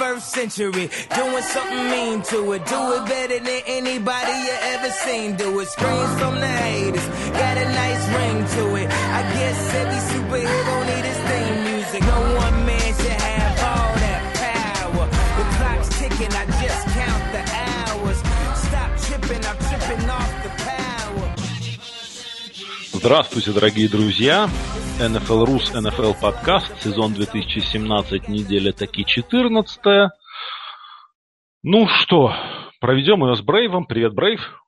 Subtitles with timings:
[0.00, 0.88] 21st century.
[1.14, 2.64] Doing something mean to it.
[2.64, 5.36] Do it better than anybody you ever seen.
[5.36, 5.68] Do it.
[5.68, 7.06] Screams from the haters.
[7.36, 8.88] Got a nice ring to it.
[8.88, 12.00] I guess every superhero need his theme music.
[12.02, 15.06] No one man should have all that power.
[15.38, 16.32] The clock's ticking.
[16.32, 18.18] I just count the hours.
[18.66, 19.44] Stop tripping.
[19.44, 21.34] I'm tripping off the power.
[22.92, 24.48] Здравствуйте, дорогие друзья!
[24.99, 30.11] NFL Рус, NFL подкаст, сезон 2017, неделя таки 14
[31.63, 32.33] Ну что,
[32.79, 33.85] проведем ее с Брейвом.
[33.85, 34.61] Привет, Брейв.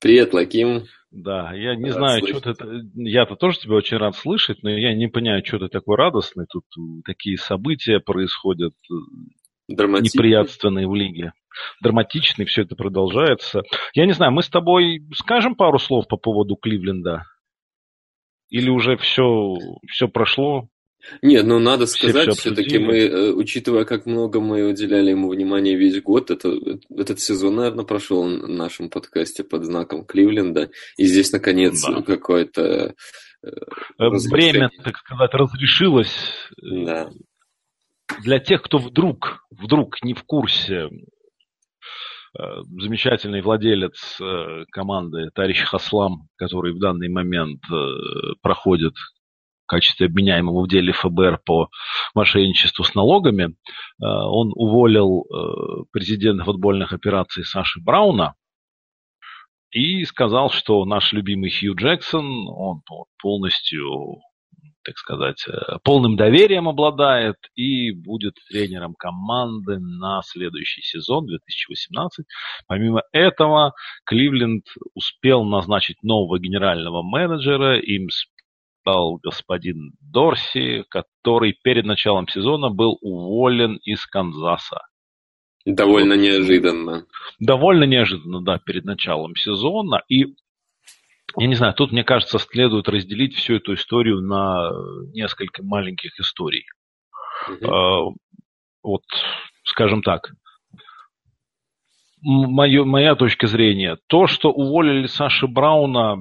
[0.00, 0.84] Привет, Лаким.
[1.10, 2.38] Да, я не рад знаю, слышать.
[2.38, 2.80] что ты...
[2.94, 6.46] Я-то тоже тебя очень рад слышать, но я не понимаю, что ты такой радостный.
[6.48, 6.64] Тут
[7.04, 8.74] такие события происходят
[9.68, 11.32] неприятственные в лиге.
[11.82, 13.62] Драматичный, все это продолжается.
[13.94, 17.24] Я не знаю, мы с тобой скажем пару слов по поводу Кливленда?
[18.48, 19.54] Или уже все,
[19.88, 20.68] все прошло?
[21.22, 25.76] Нет, ну надо сказать, все все-таки мы, э, учитывая, как много мы уделяли ему внимания
[25.76, 26.52] весь год, это,
[26.90, 30.70] этот сезон, наверное, прошел в нашем подкасте под знаком Кливленда.
[30.96, 32.02] И здесь, наконец, да.
[32.02, 32.94] какое-то...
[33.42, 36.16] Э, э, Время, так сказать, разрешилось.
[36.60, 37.10] Да.
[38.22, 41.15] Для тех, кто вдруг, вдруг не в курсе, Э,
[42.80, 47.74] замечательный владелец э, команды Тарищ Хаслам, который в данный момент э,
[48.42, 48.94] проходит
[49.64, 51.68] в качестве обменяемого в деле ФБР по
[52.14, 53.56] мошенничеству с налогами,
[53.98, 55.24] он уволил
[55.90, 58.36] президента футбольных операций Саши Брауна
[59.72, 62.82] и сказал, что наш любимый Хью Джексон, он
[63.20, 64.20] полностью
[64.86, 72.24] так сказать, э, полным доверием обладает и будет тренером команды на следующий сезон 2018.
[72.68, 78.08] Помимо этого, Кливленд успел назначить нового генерального менеджера, им
[78.80, 84.82] стал господин Дорси, который перед началом сезона был уволен из Канзаса.
[85.64, 87.06] Довольно неожиданно.
[87.40, 90.00] Довольно неожиданно, да, перед началом сезона.
[90.08, 90.36] И
[91.38, 94.70] я не знаю, тут, мне кажется, следует разделить всю эту историю на
[95.12, 96.66] несколько маленьких историй.
[97.48, 98.14] Mm-hmm.
[98.82, 99.02] Вот,
[99.64, 100.30] скажем так,
[102.22, 106.16] моё, моя точка зрения, то, что уволили Саши Брауна,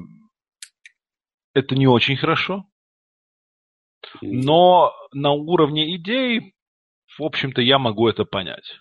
[1.54, 2.66] это не очень хорошо.
[4.22, 6.54] Но на уровне идей,
[7.18, 8.80] в общем-то, я могу это понять.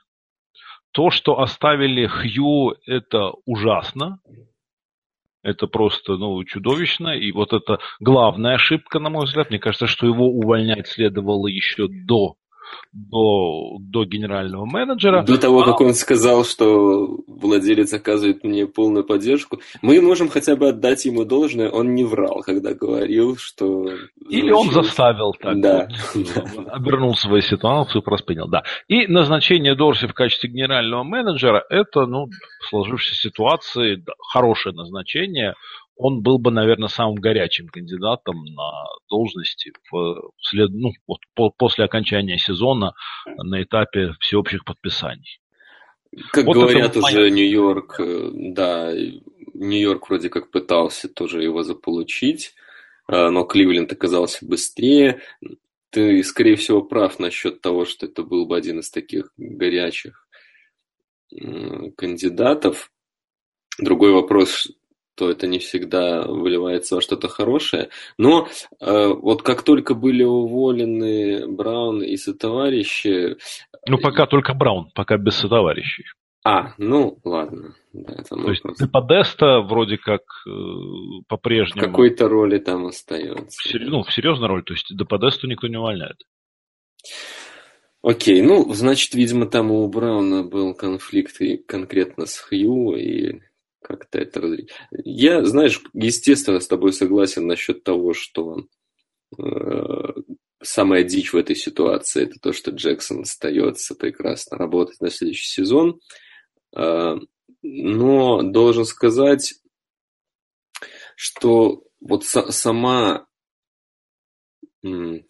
[0.93, 4.19] То, что оставили Хью, это ужасно.
[5.45, 7.11] Это просто ну, чудовищно.
[7.11, 9.51] И вот это главная ошибка, на мой взгляд.
[9.51, 12.37] Мне кажется, что его увольнять следовало еще до
[12.93, 15.23] до, до генерального менеджера.
[15.23, 15.65] До того, а...
[15.65, 19.61] как он сказал, что владелец оказывает мне полную поддержку.
[19.83, 23.89] Мы можем хотя бы отдать ему должное, он не врал, когда говорил, что...
[24.29, 25.55] Или он заставил так.
[25.65, 25.89] Да.
[26.15, 28.65] Вот, обернул свою ситуацию, просто понял, да.
[28.89, 35.55] И назначение Дорси в качестве генерального менеджера, это, ну, в сложившейся ситуации хорошее назначение
[35.97, 38.71] он был бы, наверное, самым горячим кандидатом на
[39.09, 40.71] должности в след...
[40.71, 42.95] ну, вот, по, после окончания сезона
[43.37, 45.41] на этапе всеобщих подписаний.
[46.33, 48.93] Как вот говорят уже Нью-Йорк, э, да,
[49.55, 52.55] Нью-Йорк вроде как пытался тоже его заполучить,
[53.09, 55.21] э, но Кливленд оказался быстрее.
[55.91, 60.27] Ты, скорее всего, прав насчет того, что это был бы один из таких горячих
[61.97, 62.91] кандидатов.
[63.79, 64.69] Другой вопрос,
[65.17, 67.91] то это не всегда выливается во что-то хорошее.
[68.19, 68.49] Но
[68.81, 73.37] э, вот как только были уволены Браун и сотоварищи...
[73.87, 76.05] Ну, пока только Браун, пока без сотоварищей.
[76.47, 77.75] А, ну, ладно.
[77.95, 80.51] Да, это То есть Деподеста вроде как э,
[81.27, 81.81] по-прежнему...
[81.81, 83.79] В какой-то роли там остается.
[83.79, 86.17] В, ну, в серьезной роли, то есть Деподесту никто не увольняет.
[88.03, 91.37] Окей, ну, значит, видимо, там у Брауна был конфликт
[91.67, 93.41] конкретно с Хью, и
[93.85, 94.71] как-то это разделить.
[94.91, 98.67] Я, знаешь, естественно, с тобой согласен насчет того, что
[99.39, 99.43] э,
[100.63, 106.01] самая дичь в этой ситуации это то, что Джексон остается прекрасно работать на следующий сезон.
[106.75, 107.17] Э,
[107.63, 109.55] но должен сказать,
[111.17, 113.27] что вот сама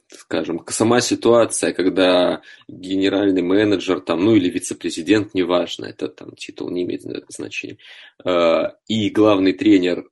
[0.08, 6.82] скажем, сама ситуация, когда генеральный менеджер там, ну или вице-президент, неважно, это там титул не
[6.82, 7.78] имеет значения,
[8.24, 10.08] э, и главный тренер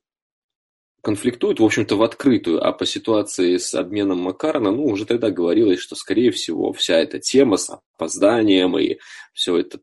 [1.03, 5.79] конфликтуют, в общем-то, в открытую, а по ситуации с обменом Макарна, ну, уже тогда говорилось,
[5.79, 8.99] что, скорее всего, вся эта тема с опозданием и
[9.33, 9.79] все это,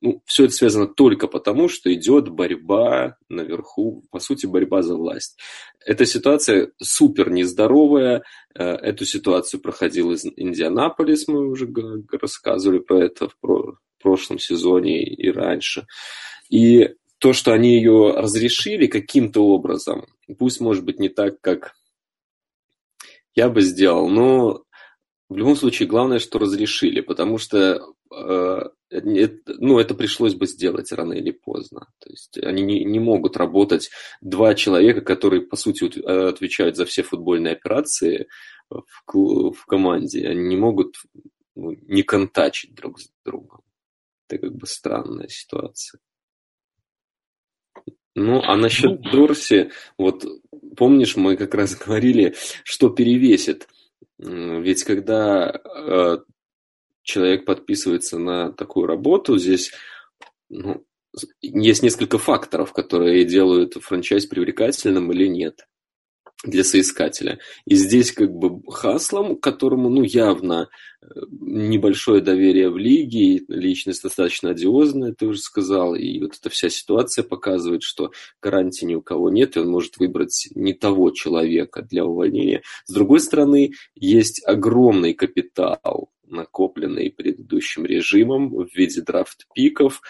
[0.00, 5.36] ну, все это связано только потому, что идет борьба наверху, по сути, борьба за власть.
[5.84, 8.22] Эта ситуация супер нездоровая,
[8.54, 11.68] э, эту ситуацию проходил из Индианаполис, мы уже
[12.22, 15.88] рассказывали про это в прошлом сезоне и раньше.
[16.50, 20.06] И то, что они ее разрешили каким-то образом,
[20.38, 21.74] пусть, может быть, не так, как
[23.34, 24.64] я бы сделал, но
[25.28, 27.82] в любом случае главное, что разрешили, потому что
[28.14, 28.60] э,
[28.90, 31.88] это, ну, это пришлось бы сделать рано или поздно.
[31.98, 33.90] То есть они не, не могут работать
[34.20, 38.28] два человека, которые, по сути, отвечают за все футбольные операции
[38.70, 38.84] в,
[39.52, 40.28] в команде.
[40.28, 40.94] Они не могут
[41.56, 43.62] ну, не контачить друг с другом.
[44.28, 46.00] Это как бы странная ситуация.
[48.16, 50.24] Ну, а насчет ну, Дорси, вот
[50.74, 52.34] помнишь, мы как раз говорили,
[52.64, 53.68] что перевесит.
[54.18, 56.18] Ведь когда э,
[57.02, 59.70] человек подписывается на такую работу, здесь
[60.48, 60.82] ну,
[61.42, 65.66] есть несколько факторов, которые делают франчайз привлекательным или нет
[66.46, 67.38] для соискателя.
[67.66, 70.68] И здесь как бы Хаслом, которому ну, явно
[71.02, 71.06] э,
[71.40, 77.24] небольшое доверие в лиге, личность достаточно одиозная, ты уже сказал, и вот эта вся ситуация
[77.24, 82.04] показывает, что гарантии ни у кого нет, и он может выбрать не того человека для
[82.04, 82.62] увольнения.
[82.86, 90.00] С другой стороны, есть огромный капитал, накопленный предыдущим режимом в виде драфт-пиков,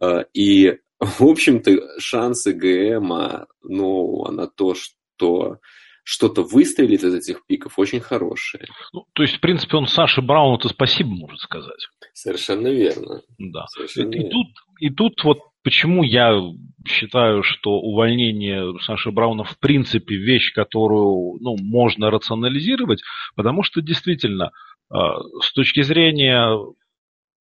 [0.00, 5.58] э, и в общем-то, шансы ГМа ну, на то, что что
[6.02, 8.66] что-то выстрелит из этих пиков, очень хорошее.
[8.92, 11.88] Ну, то есть, в принципе, он Саше Брауну-то спасибо может сказать.
[12.14, 13.20] Совершенно верно.
[13.38, 13.66] Да.
[13.68, 14.26] Совершенно и, верно.
[14.26, 14.46] И, тут,
[14.80, 16.40] и тут вот почему я
[16.88, 23.02] считаю, что увольнение Саши Брауна в принципе вещь, которую ну, можно рационализировать,
[23.36, 24.52] потому что действительно
[24.90, 24.96] э,
[25.42, 26.56] с точки зрения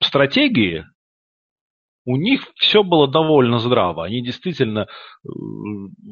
[0.04, 0.86] стратегии
[2.10, 4.04] у них все было довольно здраво.
[4.04, 5.30] Они действительно э,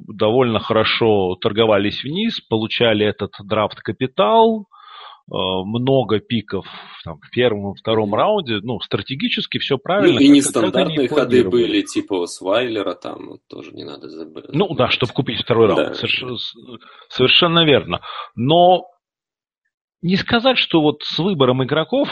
[0.07, 6.67] довольно хорошо торговались вниз, получали этот драфт-капитал, э, много пиков
[7.03, 8.59] там, в первом и втором раунде.
[8.61, 10.19] Ну, стратегически все правильно.
[10.19, 14.45] Ну, и нестандартные ходы были, типа Свайлера, там тоже не надо забыть.
[14.49, 15.87] Ну да, чтобы купить второй раунд.
[15.87, 15.93] Да.
[15.95, 16.37] Совершенно,
[17.09, 18.01] совершенно верно.
[18.35, 18.85] Но
[20.03, 22.07] не сказать, что вот с выбором игроков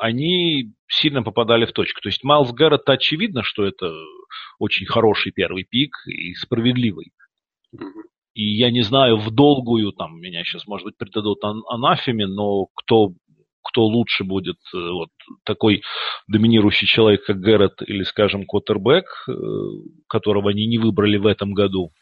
[0.00, 2.00] они сильно попадали в точку.
[2.00, 3.92] То есть Майлз Гарретт очевидно, что это
[4.58, 7.12] очень хороший первый пик и справедливый.
[8.34, 13.12] И я не знаю, в долгую, там, меня сейчас, может быть, предадут анафеме, но кто,
[13.62, 15.08] кто лучше будет, э, вот
[15.44, 15.82] такой
[16.28, 19.32] доминирующий человек, как Гаррет, или, скажем, Коттербек, э,
[20.06, 21.92] которого они не выбрали в этом году.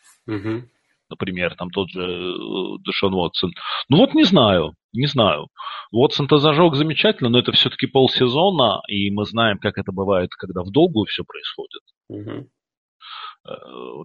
[1.09, 3.53] Например, там тот же э, Дэшон Уотсон.
[3.89, 5.49] Ну вот не знаю, не знаю.
[5.93, 10.71] Уотсон-то зажег замечательно, но это все-таки полсезона, и мы знаем, как это бывает, когда в
[10.71, 11.83] долгую все происходит.
[12.09, 12.49] Угу.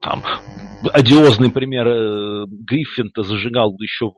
[0.01, 0.23] Там
[0.91, 4.11] одиозный пример э, Гриффин-то зажигал еще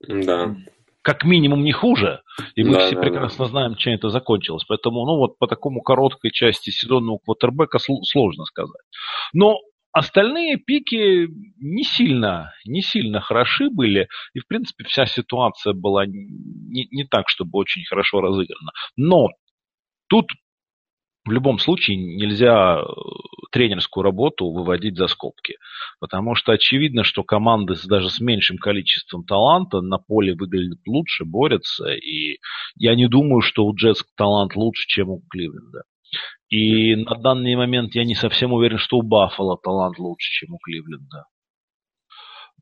[0.00, 0.56] да.
[1.02, 2.22] как минимум не хуже,
[2.56, 3.50] и мы да, все да, прекрасно да.
[3.50, 4.64] знаем, чем это закончилось.
[4.66, 8.82] Поэтому, ну вот по такому короткой части сезонного квотербека сложно сказать.
[9.32, 9.58] Но
[9.94, 16.88] Остальные пики не сильно, не сильно хороши были, и, в принципе, вся ситуация была не,
[16.90, 18.72] не так, чтобы очень хорошо разыграна.
[18.96, 19.28] Но
[20.08, 20.26] тут
[21.24, 22.84] в любом случае нельзя э,
[23.52, 25.58] тренерскую работу выводить за скобки.
[26.00, 31.94] Потому что очевидно, что команды даже с меньшим количеством таланта на поле выглядят лучше, борются.
[31.94, 32.40] И
[32.74, 35.84] я не думаю, что у Джетс талант лучше, чем у Кливленда.
[36.54, 40.58] И на данный момент я не совсем уверен, что у Баффала талант лучше, чем у
[40.58, 41.26] Кливленда.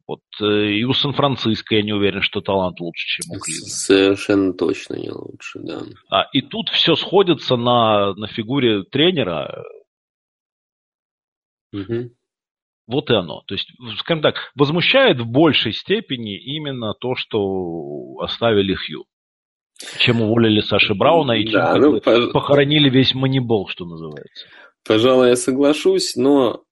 [0.07, 3.69] Вот, э, и у Сан-Франциско я не уверен, что талант лучше, чем у Кливленда.
[3.69, 5.83] Совершенно точно не лучше, да.
[6.09, 9.63] А, и тут все сходится на, на фигуре тренера.
[11.75, 12.13] Угу.
[12.87, 13.43] Вот и оно.
[13.47, 19.05] То есть, скажем так, возмущает в большей степени именно то, что оставили Хью
[19.99, 22.33] чем уволили Саши Брауна и чем да, ну, пож...
[22.33, 24.47] похоронили весь манибол, что называется.
[24.85, 26.65] Пожалуй, я соглашусь, но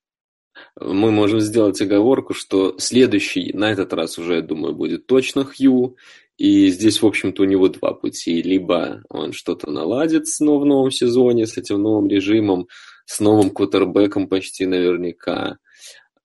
[0.81, 5.97] мы можем сделать оговорку, что следующий, на этот раз уже, я думаю, будет точно Хью.
[6.37, 8.43] И здесь, в общем-то, у него два пути.
[8.43, 12.67] Либо он что-то наладит снова в новом сезоне с этим новым режимом,
[13.05, 15.59] с новым квотербеком почти наверняка.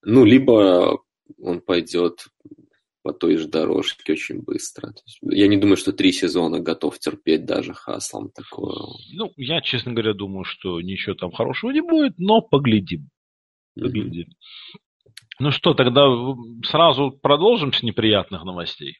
[0.03, 0.99] Ну, либо
[1.41, 2.27] он пойдет
[3.05, 4.91] по той же дорожке очень быстро.
[5.21, 8.75] я не думаю, что три сезона готов терпеть даже Хаслом такое.
[9.13, 13.11] Ну, я, честно говоря, думаю, что ничего там хорошего не будет, но поглядим.
[13.79, 14.29] Поглядим.
[14.29, 15.11] Mm-hmm.
[15.37, 16.07] Ну что, тогда
[16.63, 18.97] сразу продолжим с неприятных новостей.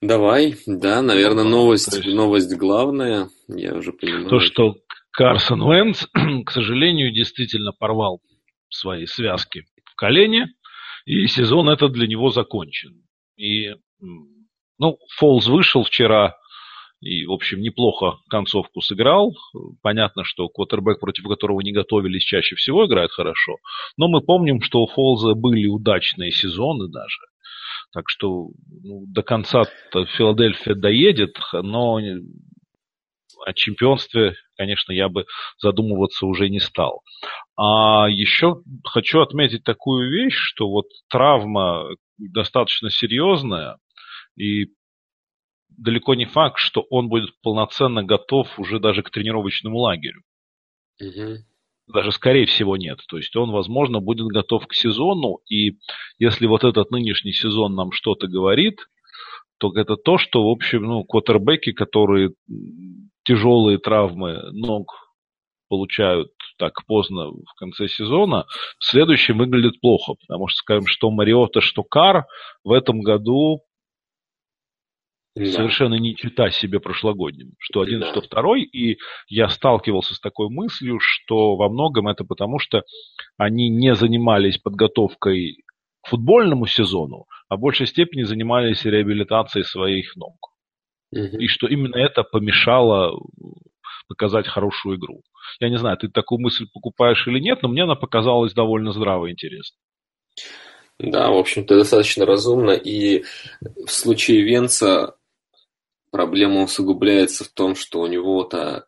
[0.00, 2.08] Давай, да, наверное, новость, есть...
[2.08, 4.28] новость главная, я уже понимаю.
[4.28, 4.74] То, что
[5.12, 6.08] Карсон Венс,
[6.44, 8.20] к сожалению, действительно порвал
[8.68, 10.48] свои связки в колене,
[11.04, 13.02] и сезон этот для него закончен.
[13.36, 13.74] И,
[14.78, 16.34] ну, Фолз вышел вчера
[17.04, 19.34] и, в общем, неплохо концовку сыграл.
[19.82, 23.56] Понятно, что квотербек, против которого не готовились, чаще всего играет хорошо.
[23.98, 27.18] Но мы помним, что у Фолза были удачные сезоны даже.
[27.92, 28.48] Так что
[28.82, 29.64] ну, до конца
[30.16, 32.00] Филадельфия доедет, но
[33.44, 35.26] о чемпионстве, конечно, я бы
[35.58, 37.02] задумываться уже не стал.
[37.56, 43.78] А еще хочу отметить такую вещь, что вот травма достаточно серьезная,
[44.36, 44.68] и
[45.68, 50.22] далеко не факт, что он будет полноценно готов уже даже к тренировочному лагерю.
[51.00, 51.38] Угу.
[51.92, 53.00] Даже скорее всего нет.
[53.08, 55.78] То есть он, возможно, будет готов к сезону, и
[56.18, 58.78] если вот этот нынешний сезон нам что-то говорит,
[59.72, 62.32] то это то, что, в общем, ну, квотербеки, которые
[63.24, 64.94] тяжелые травмы ног
[65.68, 68.44] получают так поздно в конце сезона,
[68.78, 72.26] в следующем выглядит плохо, потому что, скажем, что Мариота, что Кар
[72.62, 73.62] в этом году
[75.34, 75.46] да.
[75.46, 78.10] совершенно не чита себе прошлогодним, что один, да.
[78.10, 82.82] что второй, и я сталкивался с такой мыслью, что во многом это потому, что
[83.36, 85.64] они не занимались подготовкой
[86.02, 90.34] к футбольному сезону, а в большей степени занимались реабилитацией своих ног.
[91.12, 91.38] Угу.
[91.38, 93.16] И что именно это помешало
[94.08, 95.22] показать хорошую игру.
[95.60, 99.26] Я не знаю, ты такую мысль покупаешь или нет, но мне она показалась довольно здраво
[99.26, 99.78] и интересной.
[100.98, 102.72] Да, в общем-то, достаточно разумно.
[102.72, 103.24] И
[103.60, 105.14] в случае Венца
[106.10, 108.86] проблема усугубляется в том, что у него-то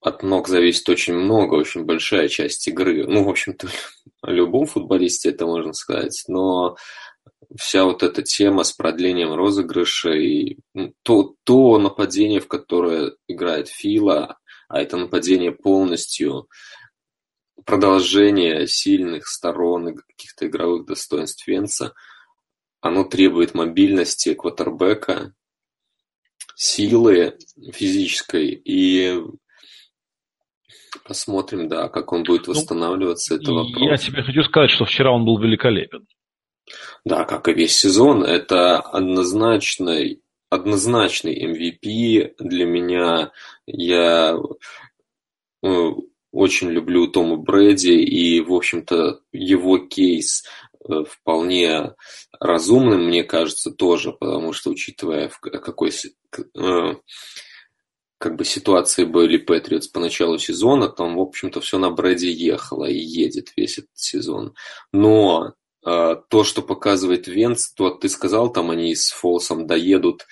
[0.00, 3.06] от ног зависит очень много, очень большая часть игры.
[3.06, 3.68] Ну, в общем-то,
[4.22, 6.24] о любом футболисте это можно сказать.
[6.28, 6.76] Но
[7.56, 10.58] вся вот эта тема с продлением розыгрыша и
[11.02, 16.48] то, то нападение, в которое играет Фила, а это нападение полностью
[17.64, 21.94] продолжение сильных сторон и каких-то игровых достоинств Венца,
[22.80, 25.32] оно требует мобильности квотербека,
[26.54, 27.36] силы
[27.72, 29.20] физической и
[31.04, 33.90] посмотрим, да, как он будет ну, восстанавливаться, ну, это вопрос.
[33.90, 36.06] Я тебе хочу сказать, что вчера он был великолепен.
[37.04, 43.32] Да, как и весь сезон, это однозначный, однозначный MVP для меня.
[43.66, 44.36] Я
[45.62, 45.90] э,
[46.32, 50.44] очень люблю Тома Брэди, и, в общем-то, его кейс
[50.88, 51.94] Э, вполне
[52.38, 56.94] разумным, мне кажется, тоже, потому что, учитывая, в какой э,
[58.18, 62.84] как бы ситуации были Патриотс по началу сезона, там, в общем-то, все на Брэди ехало
[62.84, 64.54] и едет весь этот сезон.
[64.92, 65.54] Но
[65.86, 70.26] то, что показывает Венц, то ты сказал, там они с Фолсом доедут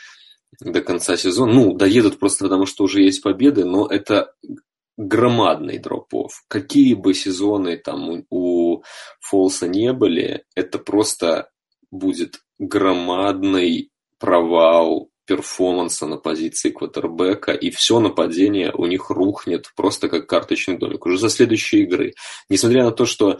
[0.61, 1.53] до конца сезона.
[1.53, 4.35] Ну, доедут просто потому, что уже есть победы, но это
[4.97, 6.43] громадный дропов.
[6.49, 8.83] Какие бы сезоны там у
[9.21, 11.51] Фолса не были, это просто
[11.91, 20.27] будет громадный провал перформанса на позиции квотербека, и все нападение у них рухнет просто как
[20.27, 22.15] карточный домик уже за следующие игры.
[22.49, 23.39] Несмотря на то, что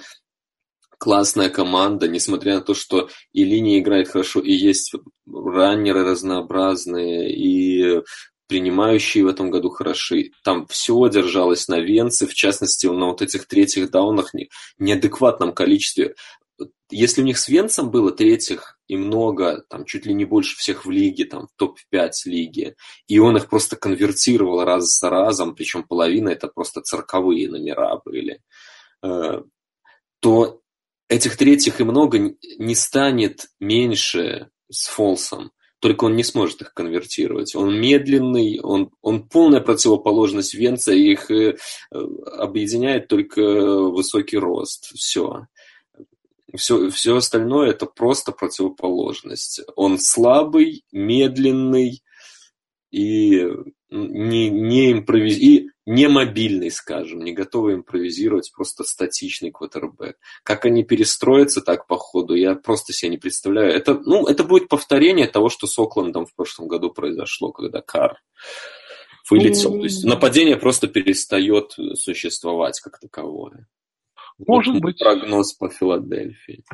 [0.99, 4.95] классная команда, несмотря на то, что и линия играет хорошо, и есть
[5.27, 8.03] раннеры разнообразные, и
[8.47, 10.33] принимающие в этом году хороши.
[10.43, 14.33] Там все держалось на венце, в частности, на вот этих третьих даунах
[14.79, 16.15] неадекватном количестве.
[16.91, 20.85] Если у них с венцем было третьих и много, там чуть ли не больше всех
[20.85, 22.77] в лиге, там в топ-5 лиги,
[23.09, 28.41] и он их просто конвертировал раз за разом, причем половина это просто цирковые номера были,
[29.03, 29.43] э,
[30.21, 30.61] то
[31.15, 35.53] этих третьих и много не станет меньше с Фолсом
[35.85, 37.55] только он не сможет их конвертировать.
[37.55, 41.59] Он медленный, он, он полная противоположность Венца, их э,
[41.91, 44.93] объединяет только высокий рост.
[44.95, 45.47] Все.
[46.57, 49.61] Все, все остальное это просто противоположность.
[49.77, 52.03] Он слабый, медленный
[52.91, 53.47] и
[53.91, 55.69] не, не импровиз...
[55.87, 60.17] не мобильный, скажем, не готовый импровизировать, просто статичный квотербек.
[60.43, 63.73] Как они перестроятся так по ходу, я просто себе не представляю.
[63.73, 68.19] Это, ну, это будет повторение того, что с Оклендом в прошлом году произошло, когда Кар
[69.31, 69.73] вылетел.
[69.73, 73.67] То есть нападение просто перестает существовать как таковое.
[74.39, 74.99] Может вот быть.
[74.99, 76.65] Прогноз по Филадельфии.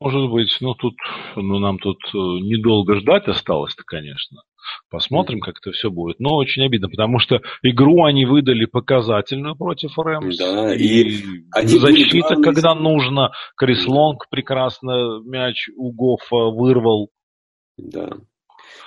[0.00, 0.56] Может быть.
[0.60, 0.94] Ну, тут,
[1.36, 4.42] ну, нам тут э, недолго ждать осталось-то, конечно.
[4.90, 6.20] Посмотрим, как это все будет.
[6.20, 10.36] Но очень обидно, потому что игру они выдали показательную против Рэмс.
[10.36, 13.32] Да, и, и защита, когда нужно.
[13.56, 17.10] Крис Лонг прекрасно мяч у Гофа вырвал.
[17.76, 18.10] Да.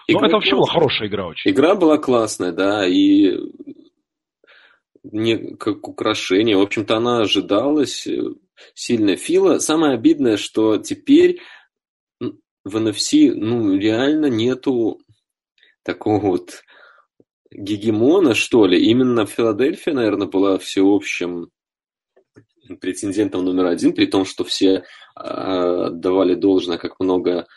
[0.08, 1.52] Ну, это вообще была хорошая игра очень.
[1.52, 3.38] Игра была классная, да, и
[5.04, 6.58] не как украшение.
[6.58, 8.22] В общем-то, она ожидалась э,
[8.74, 9.16] сильно.
[9.16, 11.40] Фила, самое обидное, что теперь
[12.20, 15.00] в NFC, ну, реально нету
[15.86, 16.64] такого вот
[17.52, 18.84] гегемона, что ли.
[18.90, 21.52] Именно Филадельфия, наверное, была всеобщим
[22.82, 24.84] претендентом номер один, при том, что все
[25.16, 27.48] а, отдавали должное, как много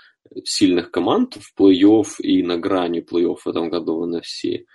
[0.45, 4.67] сильных команд в плей-офф и на грани плей-офф в этом году в NFC.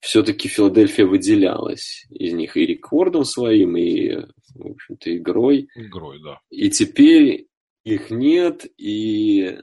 [0.00, 4.14] Все-таки Филадельфия выделялась из них и рекордом своим, и,
[4.54, 5.68] в общем-то, игрой.
[5.74, 6.40] Игрой, да.
[6.50, 7.48] И теперь
[7.84, 9.58] их нет, и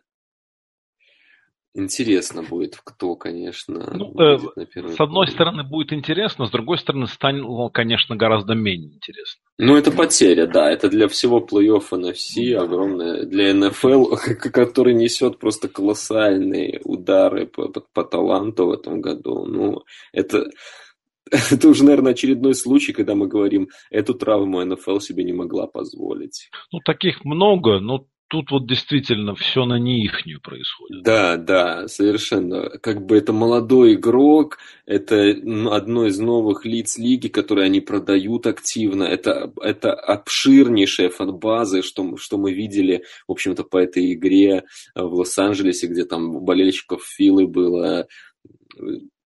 [1.76, 5.28] Интересно будет, кто, конечно, ну, э, С одной план.
[5.28, 9.42] стороны, будет интересно, с другой стороны, станет, конечно, гораздо менее интересно.
[9.58, 10.70] Ну, это потеря, да.
[10.70, 13.24] Это для всего плей-офф NFC огромная.
[13.26, 14.16] Для НФЛ,
[14.54, 19.46] который несет просто колоссальные удары по, по, по таланту в этом году.
[19.48, 20.46] Ну, это,
[21.32, 26.50] это уже, наверное, очередной случай, когда мы говорим, эту травму НФЛ себе не могла позволить.
[26.72, 31.04] Ну, таких много, но тут вот действительно все на неихнюю происходит.
[31.04, 32.68] Да, да, совершенно.
[32.80, 35.36] Как бы это молодой игрок, это
[35.70, 39.04] одно из новых лиц лиги, которые они продают активно.
[39.04, 44.64] Это, это обширнейшая фан-база, что, что мы видели, в общем-то, по этой игре
[44.96, 48.08] в Лос-Анджелесе, где там болельщиков Филы было,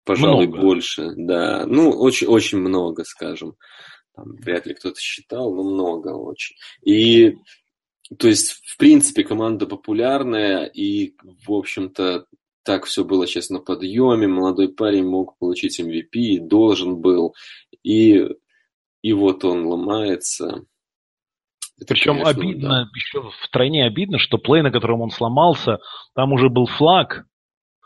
[0.05, 0.62] пожалуй, много.
[0.62, 1.13] больше.
[1.15, 3.55] Да, ну, очень, очень много, скажем.
[4.15, 6.55] Там, вряд ли кто-то считал, но много очень.
[6.84, 7.38] И
[8.18, 11.13] то есть, в принципе, команда популярная, и,
[11.46, 12.25] в общем-то,
[12.63, 14.27] так все было сейчас на подъеме.
[14.27, 17.34] Молодой парень мог получить MVP, должен был.
[17.84, 18.27] И,
[19.01, 20.65] и вот он ломается.
[21.80, 22.89] Это, Причем конечно, обидно, да.
[22.94, 25.80] еще втройне обидно, что плей, на котором он сломался,
[26.13, 27.25] там уже был флаг,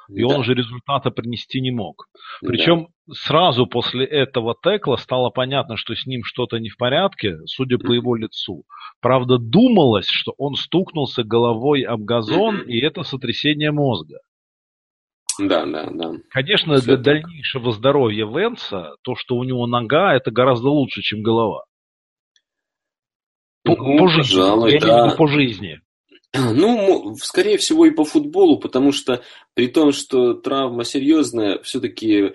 [0.09, 0.27] и да.
[0.27, 2.07] он уже результата принести не мог.
[2.41, 3.13] Причем да.
[3.13, 7.91] сразу после этого текла стало понятно, что с ним что-то не в порядке, судя по
[7.91, 8.63] его лицу.
[9.01, 14.19] Правда, думалось, что он стукнулся головой об газон, и это сотрясение мозга.
[15.39, 16.13] Да, да, да.
[16.29, 17.03] Конечно, Все для так.
[17.03, 21.65] дальнейшего здоровья Венца, то, что у него нога, это гораздо лучше, чем голова.
[23.63, 24.37] По, ну, по жизни.
[24.37, 25.15] Пожалуй, Я да.
[25.17, 25.81] по жизни.
[26.53, 32.33] Ну, скорее всего, и по футболу, потому что при том, что травма серьезная, все-таки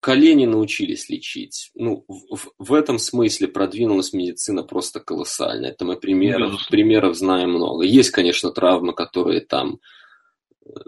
[0.00, 1.70] колени научились лечить.
[1.74, 5.66] Ну, в, в этом смысле продвинулась медицина просто колоссально.
[5.66, 7.84] Это мы примеров, примеров знаем много.
[7.84, 9.78] Есть, конечно, травмы, которые там, э,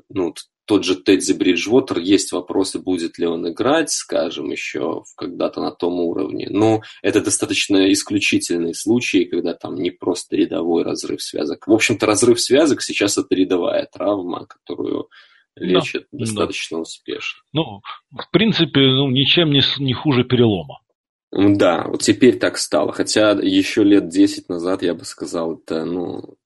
[0.08, 0.34] ну,
[0.66, 6.00] тот же Тедди Бриджвотер, есть вопросы, будет ли он играть, скажем, еще когда-то на том
[6.00, 6.48] уровне.
[6.50, 11.66] Но это достаточно исключительные случаи, когда там не просто рядовой разрыв связок.
[11.66, 15.08] В общем-то, разрыв связок сейчас это рядовая травма, которую
[15.56, 16.82] лечат да, достаточно да.
[16.82, 17.42] успешно.
[17.52, 20.80] Ну, в принципе, ну, ничем не, не хуже перелома.
[21.30, 22.92] Да, вот теперь так стало.
[22.92, 26.36] Хотя еще лет 10 назад я бы сказал, это, ну,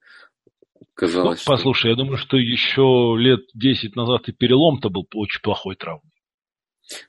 [0.98, 1.46] казалось.
[1.46, 1.88] Ну, послушай, что...
[1.88, 6.10] я думаю, что еще лет 10 назад и перелом-то был очень плохой травмой.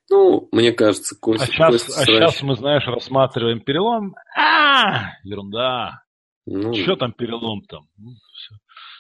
[0.10, 1.44] Ну, мне кажется, кость...
[1.44, 4.14] А сейчас, кость а сейчас мы, знаешь, рассматриваем перелом.
[4.38, 6.04] А, ерунда.
[6.46, 6.74] Ну...
[6.74, 7.88] Что там перелом там?
[7.98, 8.56] Ну, все,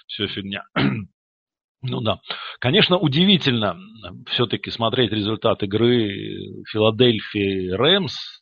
[0.07, 0.63] все фигня.
[1.81, 2.19] Ну да.
[2.59, 3.77] Конечно, удивительно
[4.27, 6.09] все-таки смотреть результат игры
[6.69, 8.38] Филадельфии Рэмс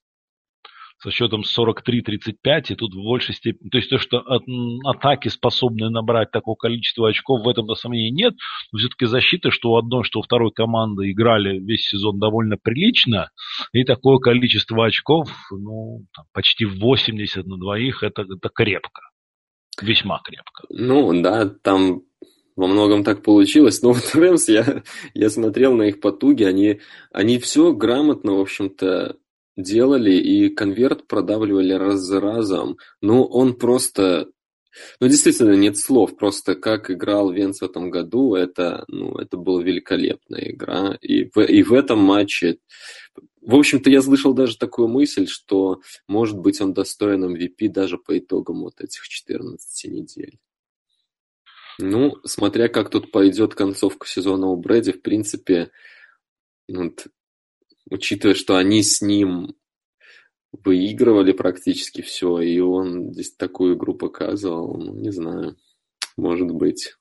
[1.00, 4.24] со счетом 43-35, и тут в большей степени, то есть то, что
[4.86, 8.34] атаки способны набрать такое количество очков, в этом-то сомнений нет,
[8.72, 13.30] но все-таки защита, что у одной, что у второй команды играли весь сезон довольно прилично,
[13.74, 19.02] и такое количество очков, ну, там, почти 80 на двоих, это, это крепко,
[19.82, 20.66] весьма крепко.
[20.70, 22.02] Ну, да, там
[22.58, 23.82] во многом так получилось.
[23.82, 24.84] Но вот Рэмс, я,
[25.14, 26.82] я смотрел на их потуги, они,
[27.12, 29.16] они все грамотно, в общем-то,
[29.58, 32.78] делали и конверт продавливали раз за разом.
[33.02, 34.30] Ну, он просто...
[35.00, 36.16] Ну, действительно, нет слов.
[36.16, 40.98] Просто как играл Венц в этом году, это, ну, это была великолепная игра.
[41.02, 42.60] И в, и в этом матче...
[43.42, 48.18] В общем-то, я слышал даже такую мысль, что, может быть, он достоин MVP даже по
[48.18, 50.38] итогам вот этих 14 недель.
[51.80, 55.72] Ну, смотря как тут пойдет концовка сезона у Брэди, в принципе,
[56.68, 57.08] вот,
[57.90, 59.56] учитывая, что они с ним
[60.64, 65.56] выигрывали практически все, и он здесь такую игру показывал, ну, не знаю,
[66.16, 66.94] может быть.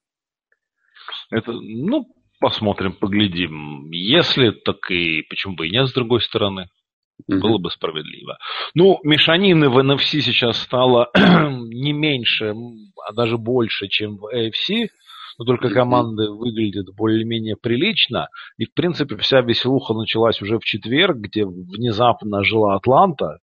[1.30, 2.06] Это, ну,
[2.40, 3.90] посмотрим, поглядим.
[3.90, 6.68] Если, так и почему бы и нет, с другой стороны.
[7.28, 7.38] Угу.
[7.38, 8.36] Было бы справедливо.
[8.74, 12.52] Ну, мешанины в NFC сейчас стало не меньше,
[13.06, 14.88] а даже больше, чем в AFC.
[15.38, 18.28] Но только команды выглядят более-менее прилично.
[18.56, 23.38] И, в принципе, вся веселуха началась уже в четверг, где внезапно жила Атланта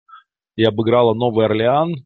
[0.57, 2.05] и обыграла Новый Орлеан.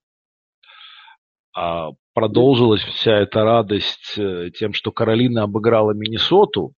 [1.55, 6.75] А продолжилась вся эта радость э, тем, что Каролина обыграла Миннесоту.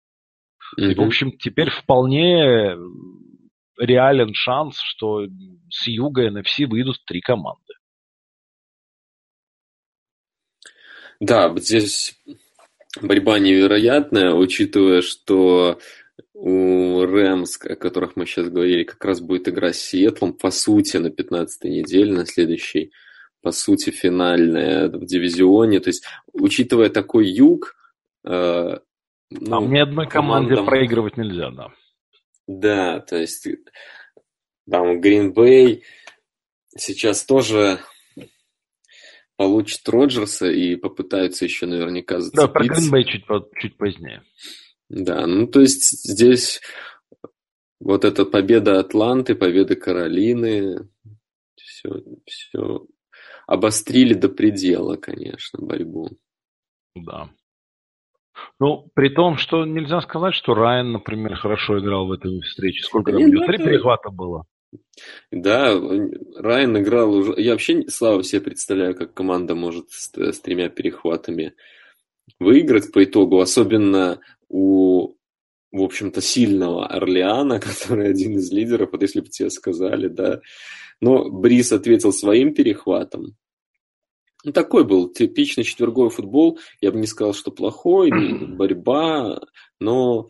[0.80, 0.92] Mm-hmm.
[0.92, 2.76] И, в общем, теперь вполне
[3.78, 5.26] реален шанс, что
[5.70, 7.74] с юга NFC выйдут три команды.
[11.20, 12.20] Да, здесь
[13.02, 15.80] борьба невероятная, учитывая, что
[16.34, 20.98] у Рэмс, о которых мы сейчас говорили, как раз будет игра с Сиэтлом, по сути,
[20.98, 22.92] на 15-й неделе, на следующей,
[23.42, 25.80] по сути, финальная в дивизионе.
[25.80, 27.76] То есть, учитывая такой юг...
[28.26, 28.80] Э,
[29.30, 30.66] ну, Там ни одной команде командам...
[30.66, 31.68] проигрывать нельзя, да.
[32.46, 33.48] Да, то есть
[34.70, 35.84] там Гринбей
[36.76, 37.80] сейчас тоже
[39.38, 42.48] получит Роджерса и попытаются еще наверняка зацепиться.
[42.48, 43.26] Да, про Гринбей чуть,
[43.60, 44.24] чуть позднее.
[44.90, 46.62] Да, ну то есть здесь
[47.80, 50.88] вот эта победа Атланты, победа Каролины,
[51.56, 51.90] все,
[52.26, 52.86] все
[53.48, 56.10] обострили до предела, конечно, борьбу.
[56.96, 57.30] Да.
[58.60, 62.84] Ну, при том, что нельзя сказать, что Райан, например, хорошо играл в этой встрече.
[62.84, 63.20] Сколько там?
[63.20, 64.46] Три перехвата было.
[65.32, 65.80] Да,
[66.36, 67.34] Райан играл уже...
[67.38, 71.54] Я вообще слава себе представляю, как команда может с, с тремя перехватами
[72.40, 75.16] выиграть по итогу, особенно у,
[75.72, 80.42] в общем-то, сильного Орлеана, который один из лидеров, вот если бы тебе сказали, да.
[81.02, 83.36] Но Брис ответил своим перехватом,
[84.44, 86.60] ну, такой был типичный четверговый футбол.
[86.82, 88.12] Я бы не сказал, что плохой,
[88.58, 89.40] борьба,
[89.80, 90.28] но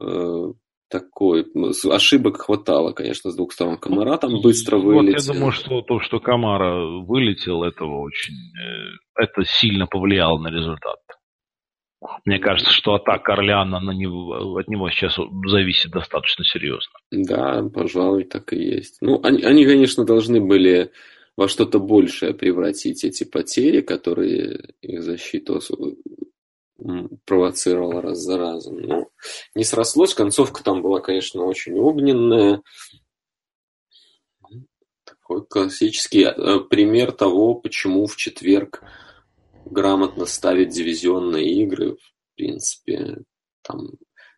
[0.00, 0.52] э,
[0.94, 1.44] такой.
[1.90, 3.78] Ошибок хватало, конечно, с двух сторон.
[3.78, 5.16] Камара там быстро вылетел.
[5.16, 8.34] Вот я думаю, что то, что Камара вылетел, этого очень...
[8.34, 10.98] Э, это сильно повлияло на результат.
[12.24, 16.92] Мне кажется, что атака Орлеана на него, от него сейчас зависит достаточно серьезно.
[17.10, 18.98] Да, пожалуй, так и есть.
[19.00, 20.92] Ну, они, они конечно, должны были
[21.36, 25.60] во что-то большее превратить эти потери, которые их защиту
[27.24, 28.80] провоцировала раз за разом.
[28.80, 29.08] Но
[29.54, 30.14] не срослось.
[30.14, 32.62] Концовка там была, конечно, очень огненная.
[35.04, 38.82] Такой классический э, пример того, почему в четверг
[39.64, 41.96] грамотно ставить дивизионные игры.
[41.96, 43.18] В принципе,
[43.62, 43.92] там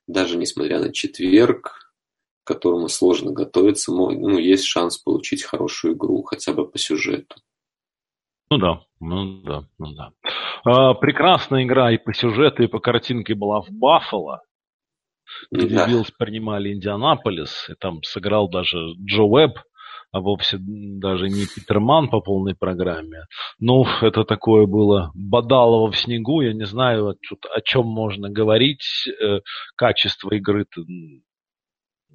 [0.06, 1.92] даже несмотря на четверг,
[2.44, 7.36] к которому сложно готовиться, ну, есть шанс получить хорошую игру хотя бы по сюжету.
[8.50, 10.10] Ну да, ну да, ну да.
[10.64, 14.42] А, прекрасная игра и по сюжету, и по картинке была в Баффало,
[15.50, 15.88] где да.
[15.88, 19.58] Биллс принимали Индианаполис, и там сыграл даже Джо Уэбб,
[20.12, 23.24] а вовсе даже не Питерман по полной программе.
[23.58, 29.08] Ну, это такое было бодалово в снегу, я не знаю, о чем можно говорить.
[29.20, 29.40] Э,
[29.76, 30.66] качество игры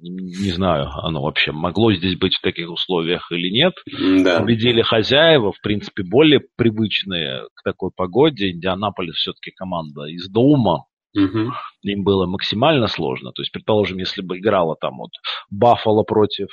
[0.02, 3.74] не знаю, оно вообще могло здесь быть в таких условиях или нет.
[4.24, 4.40] Да.
[4.40, 8.50] Победили хозяева, в принципе, более привычные к такой погоде.
[8.50, 10.86] Индианаполис все-таки команда из дома.
[11.14, 11.52] Угу.
[11.82, 13.32] Им было максимально сложно.
[13.32, 15.10] То есть, предположим, если бы играла там вот
[15.50, 16.48] Баффало против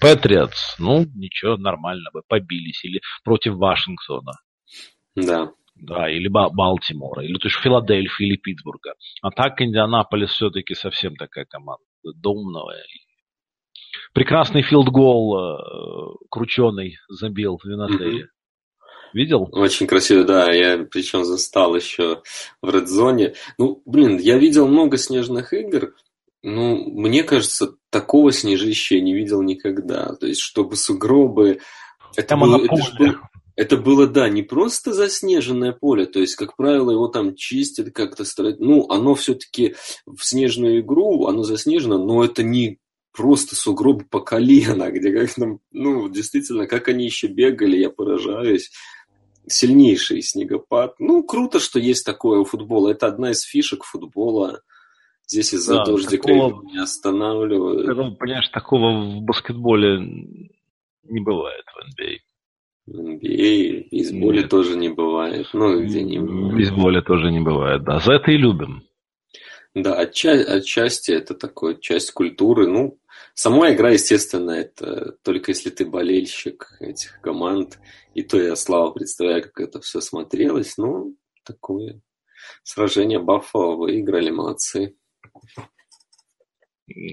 [0.00, 2.84] Патриотс, э, ну, ничего, нормально бы, побились.
[2.84, 4.32] Или против Вашингтона.
[5.16, 5.50] Да
[5.80, 8.94] да, или Балтимора, или то есть Филадельфии или Питтсбурга.
[9.22, 11.82] А так Индианаполис все-таки совсем такая команда
[12.16, 12.84] домная.
[14.12, 18.24] Прекрасный field goal э, крученый забил Винатьери.
[18.24, 18.28] Mm-hmm.
[19.14, 19.48] Видел?
[19.52, 20.52] Очень красиво, да.
[20.52, 22.22] Я причем застал еще
[22.62, 23.34] в редзоне.
[23.58, 25.94] Ну, блин, я видел много снежных игр.
[26.42, 30.14] Ну, мне кажется, такого снежища я не видел никогда.
[30.14, 31.60] То есть, чтобы сугробы...
[32.16, 33.20] Это, было, это, было,
[33.58, 38.22] это было, да, не просто заснеженное поле, то есть, как правило, его там чистят как-то,
[38.60, 39.74] ну, оно все-таки
[40.06, 42.78] в снежную игру, оно заснежено, но это не
[43.12, 48.70] просто сугробы по колено, где как там, ну, действительно, как они еще бегали, я поражаюсь.
[49.48, 51.00] Сильнейший снегопад.
[51.00, 52.90] Ну, круто, что есть такое у футбола.
[52.90, 54.60] Это одна из фишек футбола.
[55.26, 58.18] Здесь из-за да, дождика такого, не останавливают.
[58.18, 60.00] Понимаешь, такого в баскетболе
[61.04, 62.27] не бывает в NBA.
[62.94, 64.50] NBA, в бейсболе Нет.
[64.50, 65.46] тоже не бывает.
[65.52, 68.00] Ну, где не В бейсболе тоже не бывает, да.
[68.00, 68.82] За это и любим.
[69.74, 72.66] Да, отча- отчасти это такой часть культуры.
[72.66, 72.98] Ну,
[73.34, 77.78] сама игра, естественно, это только если ты болельщик этих команд.
[78.14, 80.78] И то я, слава, представляю, как это все смотрелось.
[80.78, 82.00] Ну, такое.
[82.62, 84.94] сражение Баффало выиграли, молодцы.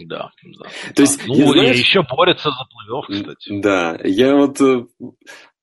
[0.06, 0.70] Да, да.
[0.96, 3.60] То есть, ну, я, и знаешь, еще борется за плей-офф, кстати.
[3.62, 4.86] Да, я вот э,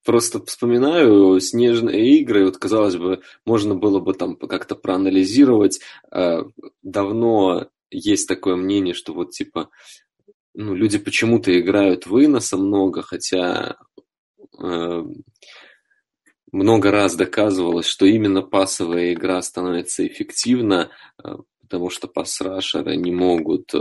[0.05, 5.81] просто вспоминаю снежные игры, вот казалось бы, можно было бы там как-то проанализировать.
[6.11, 6.43] Э,
[6.83, 9.71] Давно есть такое мнение, что вот типа
[10.55, 13.77] ну, люди почему-то играют выноса много, хотя
[14.59, 15.05] э,
[16.51, 20.91] много раз доказывалось, что именно пасовая игра становится эффективна,
[21.23, 23.79] э, потому что пас-рашеры не могут э,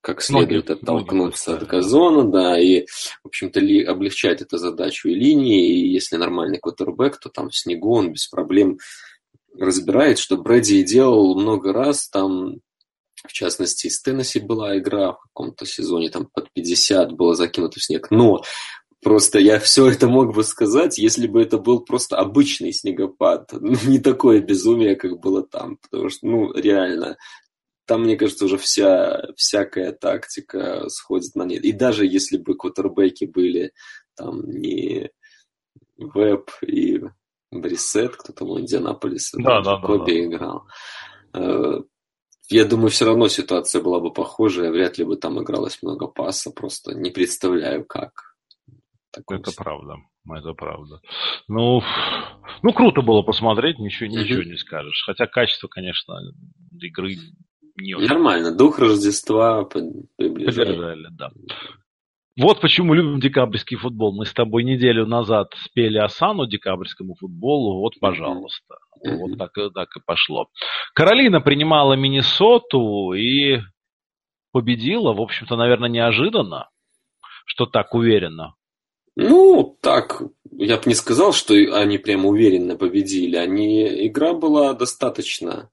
[0.00, 2.86] как следует Ноги- оттолкнуться ноги от газона, да, и,
[3.22, 7.56] в общем-то, ли, облегчать это задачу и линии, и если нормальный квотербек, то там в
[7.56, 8.78] снегу он без проблем
[9.58, 12.56] разбирает, что Брэди делал много раз, там,
[13.26, 17.84] в частности, из Теннесси была игра в каком-то сезоне, там под 50 было закинуто в
[17.84, 18.42] снег, но
[19.02, 23.50] Просто я все это мог бы сказать, если бы это был просто обычный снегопад.
[23.52, 25.78] Ну, не такое безумие, как было там.
[25.78, 27.16] Потому что, ну, реально,
[27.90, 31.64] там, мне кажется, уже вся, всякая тактика сходит на нет.
[31.64, 33.72] И даже если бы квотербеки были
[34.16, 35.10] там не
[35.96, 37.00] Веб и
[37.50, 40.24] Брисет, кто там у Индианаполиса, Да, да, да, Коби да.
[40.24, 40.68] играл.
[41.34, 41.80] Э,
[42.48, 46.52] Я думаю, все равно ситуация была бы похожая, вряд ли бы там игралось много паса,
[46.52, 48.12] просто не представляю, как.
[49.10, 49.96] Такой Это правда.
[50.32, 51.00] Это правда.
[51.48, 51.82] Ну,
[52.62, 55.02] ну, круто было посмотреть, ничего, ничего не скажешь.
[55.06, 56.14] Хотя качество, конечно,
[56.80, 57.16] игры
[57.80, 60.68] не очень Нормально, дух Рождества приближает.
[60.68, 61.30] поддержали, да.
[62.38, 64.14] Вот почему любим декабрьский футбол.
[64.16, 67.80] Мы с тобой неделю назад спели Асану декабрьскому футболу.
[67.80, 68.76] Вот, пожалуйста.
[69.04, 69.18] Мгм.
[69.18, 70.48] Вот так, и- так и пошло.
[70.94, 73.60] Каролина принимала Миннесоту и
[74.52, 76.70] победила, в общем-то, наверное, неожиданно,
[77.46, 78.54] что так уверенно.
[79.16, 83.36] Ну, так, я бы не сказал, что они прям уверенно победили.
[83.36, 85.68] Они, игра была достаточно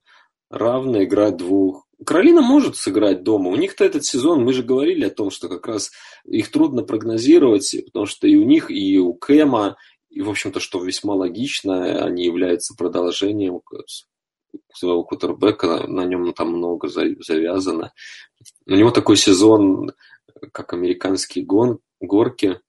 [0.50, 1.87] равная, игра двух.
[2.06, 3.50] Каролина может сыграть дома.
[3.50, 5.92] У них-то этот сезон, мы же говорили о том, что как раз
[6.26, 9.78] их трудно прогнозировать, потому что и у них, и у Кэма,
[10.10, 13.62] и, в общем-то, что весьма логично, они являются продолжением
[14.74, 17.94] своего кутербека, на, нем там много за- завязано.
[18.66, 19.92] У него такой сезон,
[20.52, 22.60] как американские гон, горки,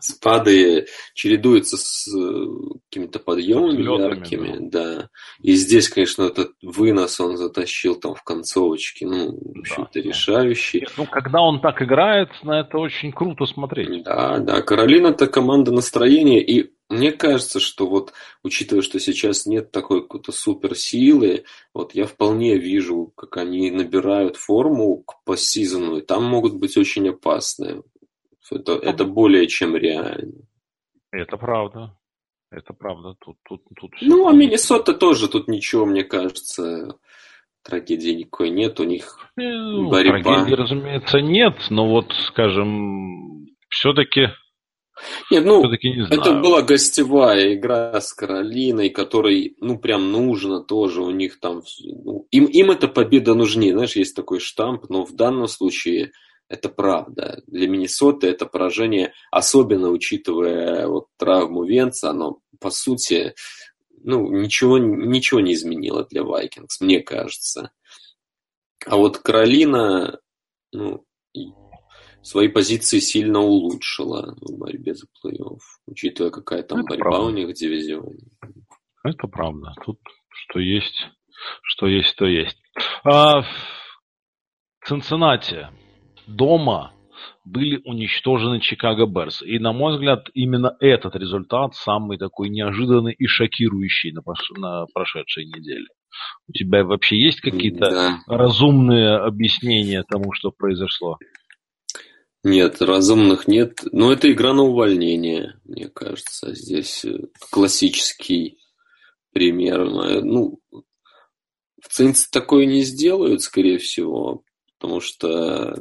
[0.00, 2.46] спады чередуются с э,
[2.90, 5.08] какими-то подъемами Взлетами, яркими, да.
[5.40, 10.00] И здесь, конечно, этот вынос он затащил там в концовочке, ну, в общем-то, да.
[10.00, 10.86] решающий.
[10.96, 14.04] Ну, когда он так играет, на это очень круто смотреть.
[14.04, 19.70] Да, да, Каролина это команда настроения, и мне кажется, что вот, учитывая, что сейчас нет
[19.72, 26.24] такой какой-то суперсилы, вот я вполне вижу, как они набирают форму к постсезону, и там
[26.24, 27.82] могут быть очень опасные.
[28.56, 30.46] Это, это более чем реально.
[31.10, 31.96] Это правда.
[32.50, 33.14] Это правда.
[33.18, 34.32] Тут, тут, тут Ну, а.
[34.32, 36.98] Миннесота тоже тут ничего, мне кажется,
[37.62, 38.78] трагедии никакой нет.
[38.78, 40.22] У них ну, борьба.
[40.22, 44.28] Трагедии, разумеется, нет, но вот, скажем, все-таки,
[45.30, 46.20] Нет, ну, все-таки не знаю.
[46.20, 51.62] это была гостевая игра с Каролиной, которой, ну, прям нужно тоже у них там...
[52.04, 53.72] ну, им, им эта победа нужнее.
[53.72, 56.12] Знаешь, есть такой штамп, но в данном случае
[56.52, 57.42] это правда.
[57.46, 63.34] Для Миннесоты это поражение, особенно учитывая вот травму Венца, оно, по сути,
[64.04, 67.72] ну, ничего, ничего не изменило для Вайкингс, мне кажется.
[68.84, 70.20] А вот Каролина,
[70.72, 71.06] ну,
[72.20, 77.26] свои позиции сильно улучшила в борьбе за плей-офф, учитывая, какая там Это борьба правда.
[77.28, 78.28] у них в дивизионе.
[79.02, 79.72] Это правда.
[79.82, 81.08] Тут что есть,
[81.62, 82.58] что есть, то есть.
[83.04, 83.42] А,
[84.84, 85.68] Цинциннати
[86.26, 86.92] дома
[87.44, 89.42] были уничтожены Чикаго Берс.
[89.42, 94.86] И, на мой взгляд, именно этот результат самый такой неожиданный и шокирующий на, пош- на
[94.92, 95.86] прошедшей неделе.
[96.48, 98.18] У тебя вообще есть какие-то Да.
[98.26, 101.18] разумные объяснения тому, что произошло?
[102.44, 103.80] Нет, разумных нет.
[103.92, 106.54] Но это игра на увольнение, мне кажется.
[106.54, 107.18] Здесь э,
[107.50, 108.58] классический
[109.32, 109.82] пример.
[109.82, 110.58] Э, Ну,
[111.80, 114.42] в Цинце такое не сделают, скорее всего,
[114.82, 115.76] потому что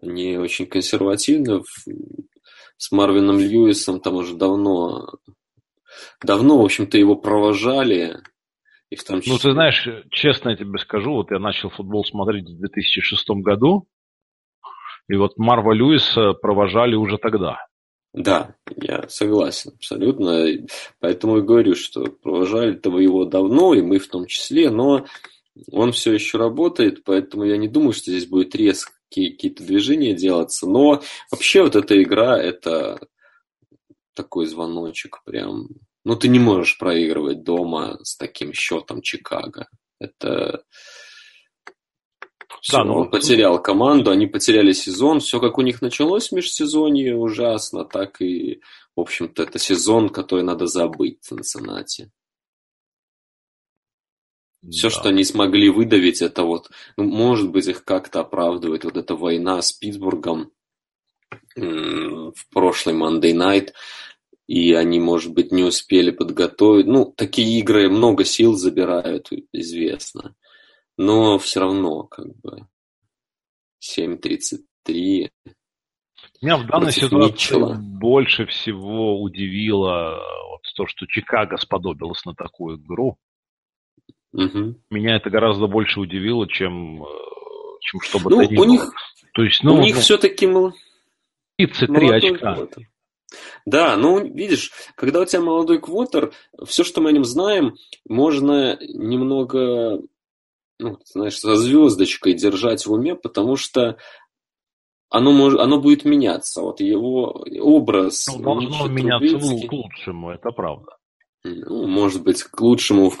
[0.00, 1.62] они очень консервативны.
[2.76, 5.08] С Марвином Льюисом там уже давно,
[6.22, 8.16] давно, в общем-то, его провожали.
[8.90, 9.32] И в том числе...
[9.32, 13.88] Ну, ты знаешь, честно я тебе скажу, вот я начал футбол смотреть в 2006 году,
[15.08, 17.66] и вот Марва Льюиса провожали уже тогда.
[18.12, 20.46] Да, я согласен абсолютно.
[21.00, 25.04] Поэтому и говорю, что провожали-то его давно, и мы в том числе, но
[25.70, 30.68] он все еще работает, поэтому я не думаю, что здесь будет резкие какие-то движения делаться.
[30.68, 32.98] Но вообще вот эта игра, это
[34.14, 35.68] такой звоночек прям
[36.04, 39.68] Ну, ты не можешь проигрывать дома с таким счетом Чикаго.
[39.98, 40.64] Это...
[42.60, 45.20] Все, да, ну, он потерял команду, они потеряли сезон.
[45.20, 48.60] Все, как у них началось в межсезонье, ужасно, так и,
[48.96, 52.10] в общем-то, это сезон, который надо забыть в Цинциннати.
[54.70, 54.94] Все, да.
[54.94, 59.60] что они смогли выдавить, это вот, ну, может быть, их как-то оправдывает вот эта война
[59.60, 60.50] с Питтсбургом
[61.56, 63.72] в прошлый Monday Night,
[64.46, 66.86] и они, может быть, не успели подготовить.
[66.86, 70.34] Ну, такие игры много сил забирают, известно.
[70.96, 72.66] Но все равно, как бы,
[73.82, 75.30] 7.33.
[76.42, 77.76] Меня в данной ситуации Митчелла.
[77.80, 83.18] больше всего удивило вот то, что Чикаго сподобилось на такую игру.
[84.34, 84.74] Угу.
[84.90, 87.06] Меня это гораздо больше удивило, чем, э,
[87.80, 88.66] чем что бы ну, то ни было.
[88.66, 88.92] Них,
[89.32, 90.72] то есть, ну, у них ну, все-таки мол...
[91.56, 92.54] 33 очка.
[92.54, 92.82] Квотер.
[93.64, 96.32] Да, ну, видишь, когда у тебя молодой квотер,
[96.66, 97.76] все, что мы о нем знаем,
[98.08, 100.00] можно немного,
[100.80, 103.98] ну, знаешь, со звездочкой держать в уме, потому что
[105.10, 106.60] оно, может, оно будет меняться.
[106.60, 108.26] Вот его образ...
[108.26, 110.96] Ну, должно меняться к лучшему, это правда
[111.44, 113.12] ну, может быть, к лучшему,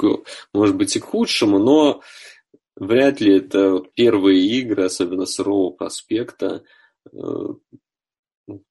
[0.52, 2.02] может быть и к худшему, но
[2.76, 6.64] вряд ли это первые игры, особенно сырого проспекта,
[7.12, 7.18] э,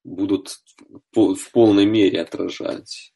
[0.04, 0.58] будут
[1.16, 3.14] в полной мере отражать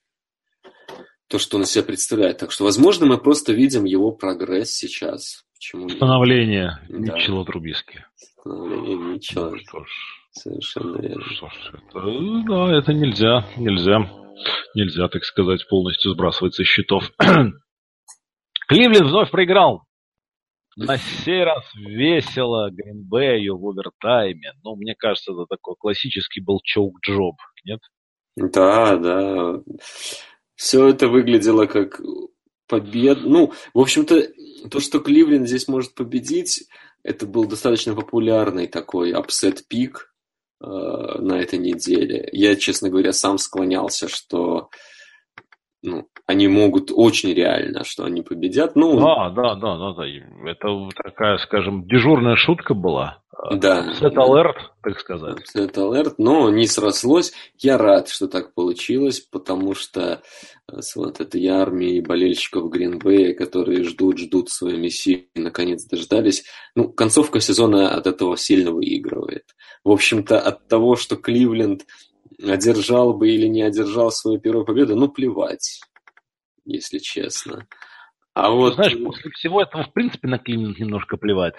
[1.28, 2.38] то, что он из себя представляет.
[2.38, 5.43] Так что, возможно, мы просто видим его прогресс сейчас.
[5.54, 6.97] Почему Становление да.
[6.97, 8.06] Митчелла Трубиски.
[8.15, 9.50] Становление Митчелла.
[9.52, 10.16] Ну, что ж.
[10.38, 11.23] Совершенно верно.
[11.23, 14.10] Ж, это, да, это нельзя, нельзя
[14.76, 17.12] нельзя, так сказать, полностью сбрасывать со счетов.
[18.67, 19.84] Кливленд вновь проиграл.
[20.76, 24.52] На сей раз весело Гринбею в овертайме.
[24.63, 27.80] Ну, мне кажется, это такой классический был чоук-джоб, нет?
[28.36, 29.56] Да, да.
[30.54, 32.00] Все это выглядело как
[32.67, 33.21] победа.
[33.21, 34.28] Ну, в общем-то,
[34.69, 36.67] то, что Кливленд здесь может победить,
[37.02, 40.13] это был достаточно популярный такой upset pick.
[40.60, 42.28] Э, на этой неделе.
[42.32, 44.70] Я, честно говоря, сам склонялся, что
[45.84, 48.76] ну, они могут очень реально, что они победят.
[48.76, 50.04] Ну, да, да, да, да, да.
[50.50, 53.22] Это такая, скажем, дежурная шутка была.
[53.52, 53.93] Да.
[53.93, 55.47] Upset alert, так сказать.
[55.47, 57.34] Upset alert, но не срослось.
[57.60, 60.23] Я рад, что так получилось, потому что
[60.71, 66.45] э, вот этой армии болельщиков Гринбея, которые ждут, ждут своей миссии, наконец дождались.
[66.76, 69.43] Ну, концовка сезона от этого сильно выигрывает.
[69.84, 71.86] В общем-то, от того, что Кливленд
[72.43, 75.80] одержал бы или не одержал свою первую победу, ну, плевать,
[76.65, 77.67] если честно.
[78.34, 78.76] А вот...
[78.76, 81.56] Знаешь, после всего этого, в принципе, на Кливленд немножко плевать.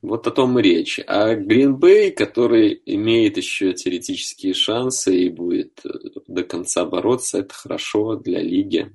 [0.00, 1.00] Вот о том и речь.
[1.06, 5.88] А Гринбей, который имеет еще теоретические шансы и будет э,
[6.28, 8.92] до конца бороться, это хорошо для лиги.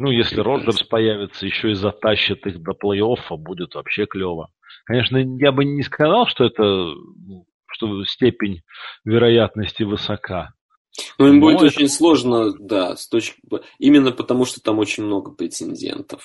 [0.00, 4.48] Ну, если Роджерс появится, еще и затащит их до плей-оффа, будет вообще клево.
[4.84, 8.62] Конечно, я бы не сказал, что это ну, что степень
[9.04, 10.54] вероятности высока.
[11.18, 13.40] Ну, им будет очень сложно, да, с точки...
[13.78, 16.22] именно потому, что там очень много претендентов.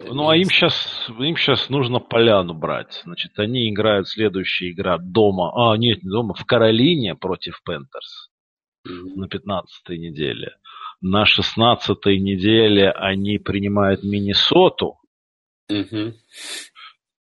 [0.00, 3.00] Ну, а им сейчас, им сейчас нужно поляну брать.
[3.04, 8.30] Значит, они играют следующая игра дома, а, нет, не дома, в Каролине против Пентерс
[8.86, 9.14] mm-hmm.
[9.16, 10.56] на 15-й неделе.
[11.00, 14.98] На 16-й неделе они принимают Миннесоту.
[15.70, 16.12] Mm-hmm.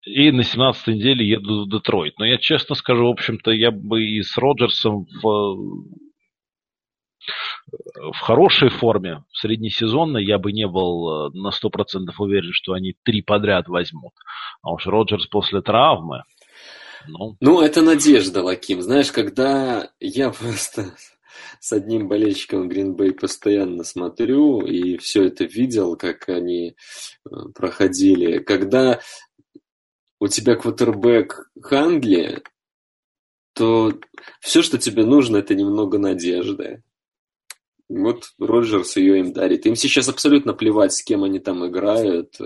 [0.07, 2.19] И на 17-й неделе еду в Детройт.
[2.19, 5.59] Но я честно скажу, в общем-то, я бы и с Роджерсом в
[8.13, 12.95] в хорошей форме, в среднесезонной, я бы не был э, на 100% уверен, что они
[13.03, 14.13] три подряд возьмут.
[14.63, 16.23] А уж Роджерс после травмы,
[17.07, 17.37] ну...
[17.41, 18.83] Ну, это надежда, Лаким.
[18.83, 20.95] Знаешь, когда я просто
[21.61, 28.39] с одним болельщиком Гринбей постоянно смотрю и все это видел, как они э, проходили.
[28.39, 29.01] Когда
[30.21, 32.43] у тебя квотербек Хандли,
[33.55, 33.93] то
[34.41, 36.83] все, что тебе нужно, это немного надежды.
[37.89, 39.65] Вот Роджерс ее им дарит.
[39.65, 42.39] Им сейчас абсолютно плевать, с кем они там играют.
[42.39, 42.45] Э,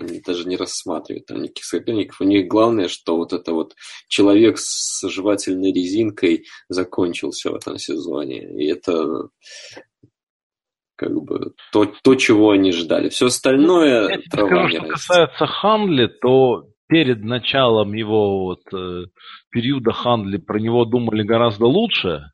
[0.00, 2.20] они даже не рассматривают там никаких соперников.
[2.20, 3.74] У них главное, что вот это вот
[4.08, 8.48] человек с жевательной резинкой закончился в этом сезоне.
[8.62, 9.30] И это
[10.94, 13.08] как бы то, то чего они ждали.
[13.08, 19.06] Все остальное Я трава скажу, Что касается Ханли, то перед началом его вот, э,
[19.50, 22.30] периода Ханли про него думали гораздо лучше,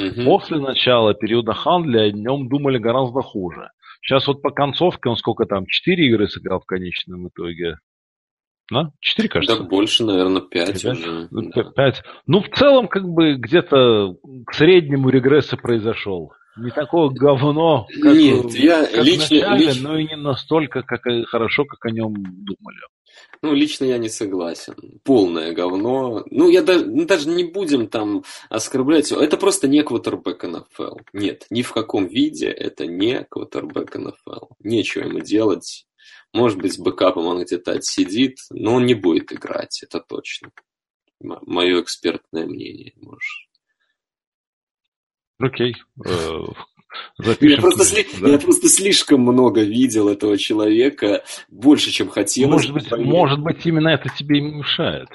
[0.00, 0.24] Угу.
[0.24, 3.70] После начала периода Хандли о нем думали гораздо хуже.
[4.02, 7.76] Сейчас вот по концовке он сколько там, четыре игры сыграл в конечном итоге.
[8.70, 8.92] Да?
[9.00, 9.58] Четыре, кажется.
[9.58, 11.28] Да больше, наверное, пять уже.
[11.74, 12.02] Пять.
[12.26, 14.14] Ну, в целом, как бы где-то
[14.46, 16.32] к среднему регресса произошел.
[16.56, 19.88] не такое говно, как, Нет, я как лично, начале, лично...
[19.88, 22.78] но и не настолько как, хорошо, как о нем думали.
[23.42, 25.00] Ну, лично я не согласен.
[25.02, 26.24] Полное говно.
[26.30, 29.10] Ну, я даже, ну, даже не будем там оскорблять.
[29.12, 30.96] Это просто не квотербек НФЛ.
[31.12, 34.46] Нет, ни в каком виде это не квотербек НФЛ.
[34.60, 35.86] Нечего ему делать.
[36.32, 40.52] Может быть, с бэкапом он где-то отсидит, но он не будет играть, это точно.
[41.20, 43.48] Мое экспертное мнение, можешь.
[45.38, 45.74] Окей.
[47.24, 48.06] Э, я просто, сли...
[48.20, 48.28] да.
[48.30, 52.52] я просто слишком много видел этого человека, больше, чем хотелось.
[52.52, 55.08] Может быть, может быть, именно это тебе и мешает.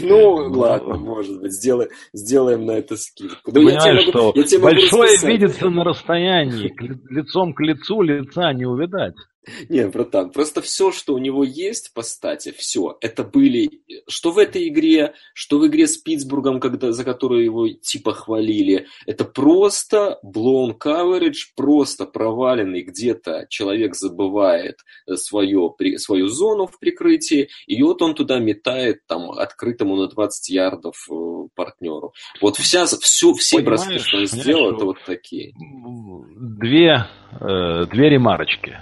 [0.00, 3.50] Ну, э, ладно, может быть, сделаем, сделаем на это скидку.
[3.50, 6.72] Да Понимаешь, я могу, что я большое видится на расстоянии,
[7.10, 9.14] лицом к лицу лица не увидать.
[9.68, 14.38] Не, братан, просто все, что у него есть по стате, все, это были, что в
[14.38, 20.18] этой игре, что в игре с Питтсбургом, когда, за которую его типа хвалили, это просто
[20.24, 24.78] blown coverage, просто проваленный где-то человек забывает
[25.14, 31.06] свое, свою зону в прикрытии, и вот он туда метает там открытому на 20 ярдов
[31.10, 31.14] э,
[31.54, 32.12] партнеру.
[32.40, 35.54] Вот вся, всю, все броски, что он сделал, это вот такие.
[35.56, 37.06] Две,
[37.40, 38.78] э, две ремарочки.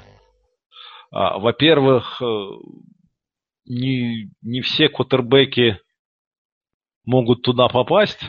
[1.12, 2.24] А, во-первых, э,
[3.66, 5.78] не, не все квотербеки
[7.04, 8.22] могут туда попасть.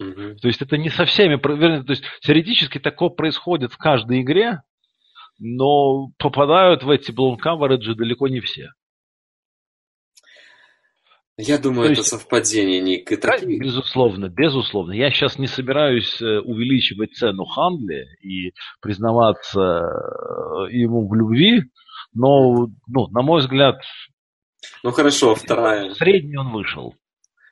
[0.00, 0.36] Угу.
[0.42, 4.62] То есть это не со всеми, то есть теоретически такое происходит в каждой игре,
[5.38, 8.70] но попадают в эти blown coverage далеко не все.
[11.36, 13.10] Я думаю, То это есть, совпадение, Ник.
[13.10, 13.28] Это...
[13.28, 14.92] Да, безусловно, безусловно.
[14.92, 21.64] Я сейчас не собираюсь э, увеличивать цену Хандли и признаваться э, ему в любви,
[22.14, 23.76] но, ну, на мой взгляд...
[24.82, 25.92] Ну хорошо, вторая.
[25.94, 26.94] Средний он вышел.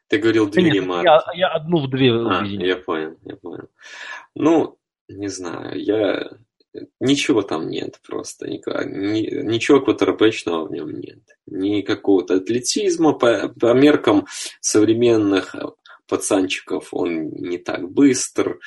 [0.09, 3.69] Ты говорил две Нет, я, я одну в две а, Я понял, я понял.
[4.35, 6.31] Ну, не знаю, я...
[7.01, 8.49] Ничего там нет просто.
[8.49, 11.21] Никак, ни, ничего квотербечного в нем нет.
[11.47, 14.27] Ни какого-то атлетизма по, по меркам
[14.61, 15.55] современных
[16.09, 18.59] пацанчиков он не так быстр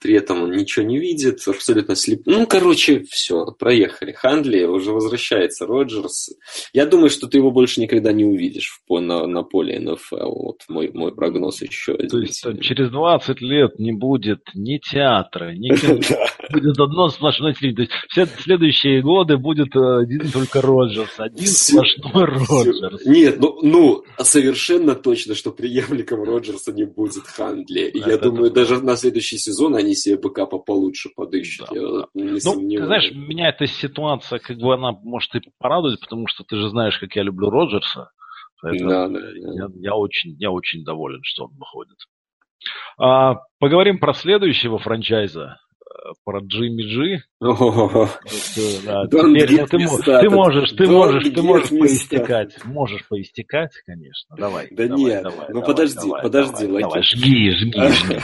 [0.00, 2.22] при этом он ничего не видит, абсолютно слеп.
[2.26, 4.12] Ну, короче, все, проехали.
[4.12, 6.30] Хандли уже возвращается, Роджерс.
[6.72, 10.42] Я думаю, что ты его больше никогда не увидишь в, на, на поле НФЛ.
[10.42, 11.96] Вот мой, мой прогноз еще.
[11.96, 16.00] То есть через 20 лет не будет ни театра, ни кино.
[16.52, 17.90] Будет одно сплошное телевидение.
[18.08, 21.14] Все следующие годы будет э, один только Роджерс.
[21.18, 23.04] Один сплошной Роджерс.
[23.04, 27.90] Нет, ну, ну, совершенно точно, что преемником Роджерса не будет Хандли.
[27.94, 31.68] Я думаю, даже на следующий сезон сезона они себе бэкапа получше подыщут.
[31.70, 32.06] Да, я да.
[32.14, 36.44] не ну, ты знаешь, меня эта ситуация, как бы она может и порадовать, потому что
[36.44, 38.10] ты же знаешь, как я люблю Роджерса.
[38.60, 39.74] Поэтому да, да, я, да.
[39.80, 41.96] я, очень, я очень доволен, что он выходит.
[42.96, 45.58] А, поговорим про следующего франчайза
[46.24, 47.22] про Джимми Джи.
[49.10, 52.64] Ты, можешь, ты можешь, ты можешь поистекать.
[52.64, 54.36] Можешь поистекать, конечно.
[54.36, 54.68] Давай.
[54.70, 56.66] Да нет, ну подожди, подожди.
[56.66, 58.20] Давай, жги, жги, жги.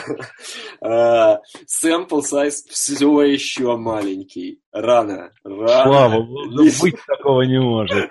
[1.65, 4.61] Сэмпл сайз все еще маленький.
[4.71, 5.83] Рано, рано.
[5.83, 6.23] Слава,
[6.81, 8.09] быть такого не может.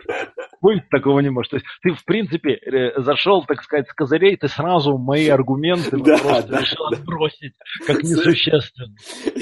[0.61, 1.51] Быть такого не может.
[1.51, 5.97] То есть ты, в принципе, э, зашел, так сказать, с козырей, ты сразу мои аргументы
[5.99, 6.97] да, просто да, решил да.
[6.97, 7.55] отбросить,
[7.87, 8.95] как несущественно.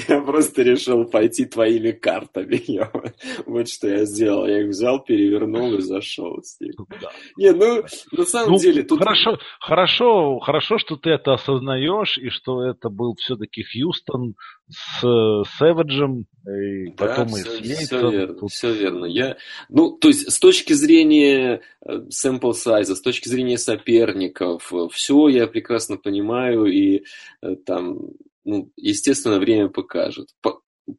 [0.07, 2.61] Я просто решил пойти твоими картами.
[2.67, 2.91] Я,
[3.45, 4.45] вот что я сделал.
[4.45, 6.73] Я их взял, перевернул и зашел с ним.
[7.01, 7.11] Да.
[7.37, 8.83] Не, ну, на самом ну, деле...
[8.83, 8.99] Тут...
[8.99, 14.35] Хорошо, хорошо, хорошо, что ты это осознаешь, и что это был все-таки Хьюстон
[14.69, 14.99] с
[15.57, 18.51] Сэвиджем, и да, потом все, и с Все верно, Тут...
[18.51, 19.05] все верно.
[19.05, 19.37] Я,
[19.69, 25.47] ну, то есть, с точки зрения э, sample size, с точки зрения соперников, все я
[25.47, 27.03] прекрасно понимаю, и
[27.41, 28.11] э, там,
[28.43, 30.29] ну, естественно, время покажет.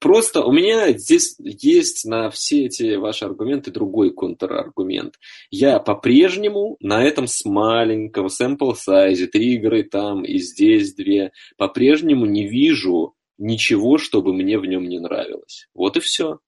[0.01, 5.15] Просто у меня здесь есть на все эти ваши аргументы другой контраргумент.
[5.51, 12.27] Я по-прежнему на этом с маленького sample size, три игры там и здесь две, по-прежнему
[12.27, 15.69] не вижу ничего, чтобы мне в нем не нравилось.
[15.75, 16.41] Вот и все.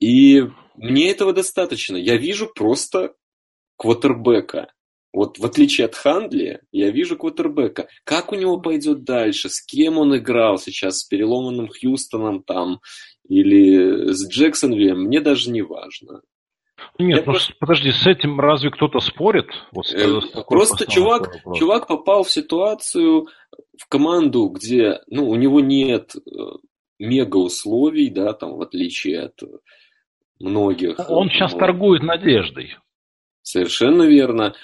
[0.00, 0.42] И
[0.76, 1.96] мне этого достаточно.
[1.96, 3.14] Я вижу просто
[3.76, 4.72] квотербека.
[5.12, 7.88] Вот в отличие от Хандли, я вижу квотербека.
[8.04, 9.48] Как у него пойдет дальше?
[9.48, 10.98] С кем он играл сейчас?
[10.98, 12.80] С переломанным Хьюстоном там?
[13.28, 15.04] Или с Джексонвиллем?
[15.04, 16.22] Мне даже не важно.
[16.98, 17.54] Нет, я ну просто...
[17.58, 19.46] подожди, с этим разве кто-то спорит?
[19.72, 23.28] Вот э, просто чувак, чувак попал в ситуацию,
[23.78, 26.30] в команду, где ну, у него нет э,
[26.98, 29.40] мега условий, да, там, в отличие от
[30.38, 30.98] многих.
[31.08, 32.76] Он сейчас торгует надеждой.
[33.42, 34.54] Совершенно верно.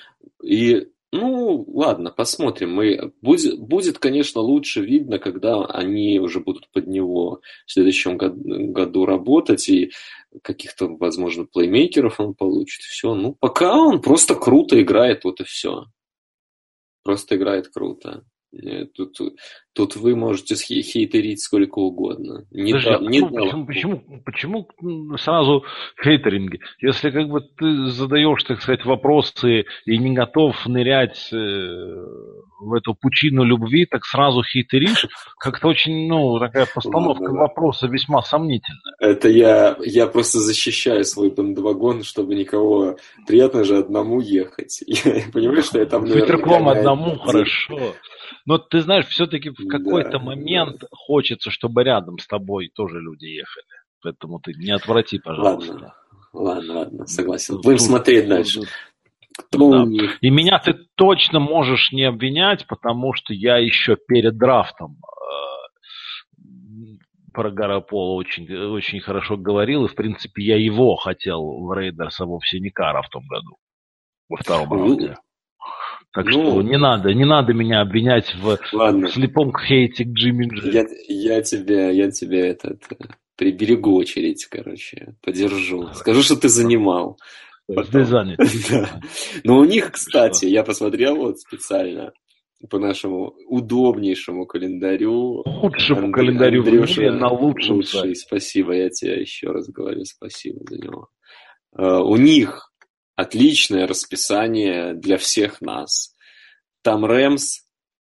[0.43, 2.73] И Ну, ладно, посмотрим.
[2.73, 3.13] Мы...
[3.21, 9.69] Будет, будет, конечно, лучше видно, когда они уже будут под него в следующем году работать,
[9.69, 9.91] и
[10.43, 12.83] каких-то, возможно, плеймейкеров он получит.
[12.83, 13.15] Все.
[13.15, 15.87] Ну, пока он просто круто играет, вот и все.
[17.03, 18.25] Просто играет круто.
[18.53, 19.19] Э, тут,
[19.81, 22.45] тут вы можете хейтерить сколько угодно.
[22.51, 23.65] Не Подожди, а не почему,
[24.23, 25.65] почему, почему сразу
[26.05, 26.61] хейтеринги?
[26.83, 31.37] Если как бы ты задаешь, так сказать, вопросы и не готов нырять э,
[32.61, 35.07] в эту пучину любви, так сразу хейтеришь,
[35.39, 38.95] как-то очень, ну, такая постановка вопроса весьма сомнительная.
[38.99, 42.97] Это я, я просто защищаю свой бандвагон, чтобы никого...
[43.27, 44.83] Приятно же одному ехать.
[44.87, 46.23] Я понимаю, что я там, наверное...
[46.23, 47.95] Ветерком одному, хорошо.
[48.47, 53.67] Но ты знаешь, все-таки какой-то момент хочется, чтобы рядом с тобой тоже люди ехали.
[54.03, 55.73] Поэтому ты не отврати, пожалуйста.
[55.73, 55.95] Ладно,
[56.33, 57.57] ладно, ладно согласен.
[57.57, 58.63] Будем тут, смотреть дальше.
[59.53, 59.87] Да.
[60.21, 66.41] И меня ты точно можешь не обвинять, потому что я еще перед драфтом э,
[67.33, 72.27] про Гарапола очень, очень хорошо говорил, и, в принципе, я его хотел в Рейдерс, а
[72.27, 73.57] вовсе не Кара в том году,
[74.29, 75.17] во втором раунде.
[76.13, 79.09] Так ну, что не надо, не надо меня обвинять в, ладно.
[79.09, 80.71] слепом хейте к Джимми Джи.
[80.71, 82.83] Я, я тебя, я тебя этот,
[83.37, 85.89] приберегу очередь, короче, подержу.
[85.95, 87.17] Скажу, что ты занимал.
[87.93, 88.39] Ты занят.
[88.71, 89.01] да.
[89.45, 92.13] Но у них, кстати, я посмотрел вот специально
[92.69, 95.43] по нашему удобнейшему календарю.
[95.47, 96.15] Лучшему Анд...
[96.15, 98.15] календарю Андрюша, в мире на лучшем лучший.
[98.17, 101.09] Спасибо, я тебе еще раз говорю спасибо за него.
[101.75, 102.70] Uh, у них
[103.21, 106.15] отличное расписание для всех нас.
[106.83, 107.61] Там Рэмс,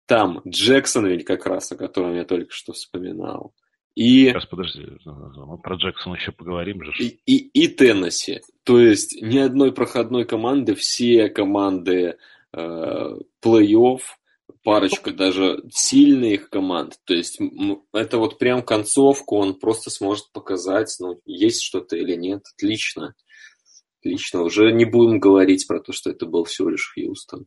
[0.06, 3.54] там Джексон ведь как раз, о котором я только что вспоминал.
[3.94, 4.26] И...
[4.26, 6.92] Сейчас, подожди, мы про Джексона еще поговорим же.
[6.98, 8.40] И, и, и Теннесси.
[8.64, 12.18] То есть ни одной проходной команды, все команды
[12.52, 14.00] э, плей-офф,
[14.62, 16.98] парочка даже сильных команд.
[17.04, 17.38] То есть
[17.92, 22.42] это вот прям концовку он просто сможет показать, ну, есть что-то или нет.
[22.54, 23.14] Отлично.
[24.06, 24.42] Отлично.
[24.42, 27.46] Уже не будем говорить про то, что это был всего лишь Хьюстон.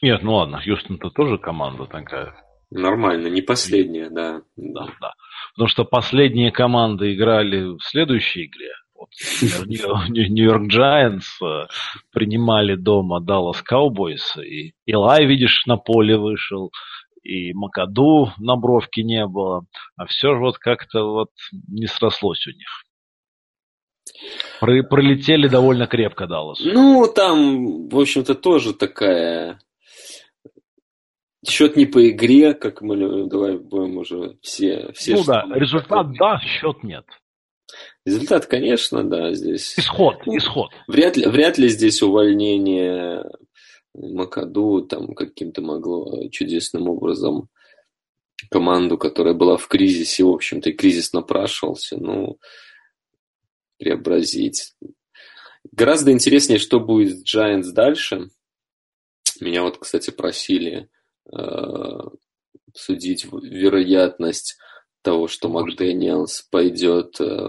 [0.00, 2.34] Нет, ну ладно, Хьюстон-то тоже команда такая.
[2.70, 4.40] Нормально, не последняя, да.
[4.56, 5.12] Да, да.
[5.54, 8.72] Потому что последние команды играли в следующей игре.
[8.94, 9.10] Вот,
[10.08, 11.66] Нью-Йорк Джайанс э,
[12.10, 16.72] принимали дома Даллас Cowboys, и Илай, видишь, на поле вышел,
[17.22, 19.66] и Макаду на бровке не было,
[19.96, 21.30] а все же вот как-то вот
[21.68, 22.87] не срослось у них.
[24.60, 26.58] Про пролетели довольно крепко Даллас.
[26.60, 29.58] Ну, там, в общем-то, тоже такая...
[31.48, 34.90] Счет не по игре, как мы давай будем уже все...
[34.92, 37.04] все ну да, результат да, счет нет.
[38.04, 39.78] Результат, конечно, да, здесь...
[39.78, 40.70] Исход, ну, исход.
[40.88, 43.24] Вряд ли, вряд ли здесь увольнение
[43.94, 47.48] Макаду там каким-то могло чудесным образом
[48.50, 51.96] команду, которая была в кризисе, в общем-то, и кризис напрашивался.
[51.98, 52.38] Ну,
[53.78, 54.74] преобразить.
[55.72, 58.30] Гораздо интереснее, что будет с Giants дальше.
[59.40, 60.88] Меня вот, кстати, просили
[61.32, 61.38] э,
[62.74, 64.58] судить вероятность
[65.02, 67.48] того, что Макдэниелс пойдет э,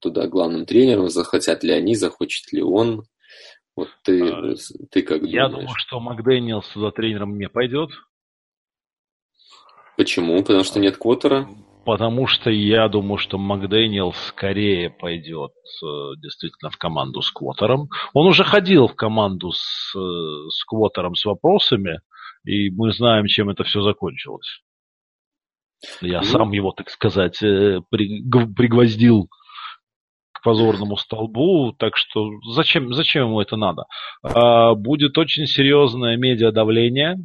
[0.00, 3.04] туда главным тренером, захотят ли они, захочет ли он.
[3.76, 4.54] Вот ты, а,
[4.90, 5.66] ты как Я думаешь?
[5.66, 7.90] думаю, что Макдэниелс туда тренером не пойдет.
[9.96, 10.38] Почему?
[10.42, 11.48] Потому что нет Коттера?
[11.88, 15.86] Потому что я думаю, что Макдэниел скорее пойдет э,
[16.18, 17.88] действительно в команду с Квотером.
[18.12, 22.00] Он уже ходил в команду с, э, с Квотером с вопросами,
[22.44, 24.60] и мы знаем, чем это все закончилось.
[26.02, 26.24] Я ну...
[26.24, 29.30] сам его, так сказать, э, пригвоздил
[30.32, 33.84] к позорному столбу, так что зачем, зачем ему это надо?
[34.22, 37.16] А, будет очень серьезное медиадавление,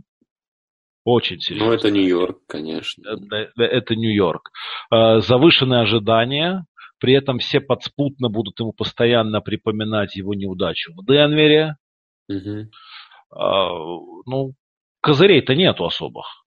[1.03, 1.67] очень серьезно.
[1.67, 3.03] Ну, это Нью-Йорк, конечно.
[3.09, 4.51] Это, это Нью-Йорк.
[4.89, 6.65] Завышенные ожидания,
[6.99, 11.75] при этом все подспутно будут ему постоянно припоминать его неудачу в Денвере.
[12.29, 12.69] Угу.
[14.25, 14.53] Ну,
[15.01, 16.42] козырей-то нету особых.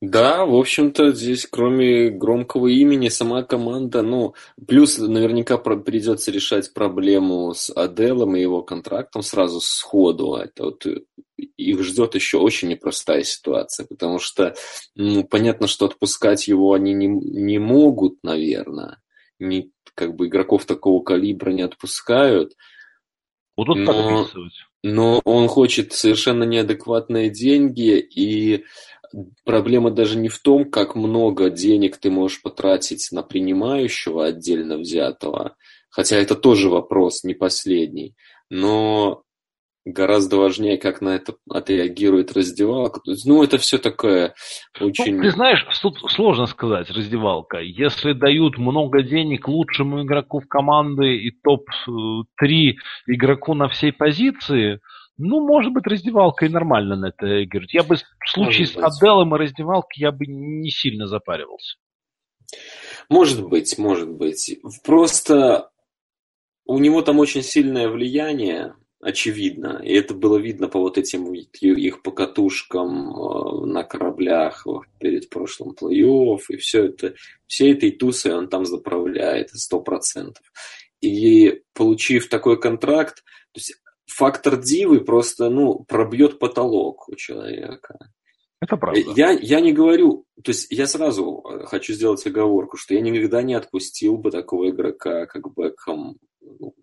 [0.00, 4.34] Да, в общем-то, здесь кроме громкого имени сама команда, ну,
[4.66, 10.36] плюс наверняка придется решать проблему с Аделом и его контрактом сразу сходу.
[10.36, 11.02] Это вот э,
[11.36, 14.54] их ждет еще очень непростая ситуация, потому что,
[14.94, 19.02] ну, понятно, что отпускать его они не, не могут, наверное.
[19.38, 22.54] Не, как бы игроков такого калибра не отпускают.
[23.54, 24.54] Будут но, подписывать.
[24.82, 28.64] Но он хочет совершенно неадекватные деньги, и
[29.44, 35.56] проблема даже не в том, как много денег ты можешь потратить на принимающего отдельно взятого,
[35.90, 38.14] хотя это тоже вопрос не последний,
[38.48, 39.22] но
[39.84, 43.00] гораздо важнее, как на это отреагирует раздевалка.
[43.24, 44.34] Ну, это все такое
[44.78, 45.16] очень...
[45.16, 47.58] Ну, ты знаешь, тут сложно сказать, раздевалка.
[47.58, 52.74] Если дают много денег лучшему игроку в команды и топ-3
[53.06, 54.80] игроку на всей позиции,
[55.18, 57.74] ну, может быть, раздевалка и нормально на это играть.
[57.74, 58.84] Я бы в случае может с быть.
[58.84, 61.76] Аделом и раздевалкой я бы не сильно запаривался.
[63.08, 64.58] Может быть, может быть.
[64.84, 65.70] Просто
[66.64, 69.80] у него там очень сильное влияние, очевидно.
[69.84, 74.66] И это было видно по вот этим их покатушкам э, на кораблях
[74.98, 76.40] перед прошлым плей-офф.
[76.50, 77.14] И все это,
[77.46, 80.44] все этой тусой он там заправляет, сто процентов.
[81.00, 83.74] И получив такой контракт, то есть
[84.10, 87.98] фактор дивы просто, ну, пробьет потолок у человека.
[88.60, 89.00] Это правда.
[89.16, 93.42] Я, я не говорю, то есть я сразу э, хочу сделать оговорку, что я никогда
[93.42, 96.74] не отпустил бы такого игрока, как Бекхэм, ну,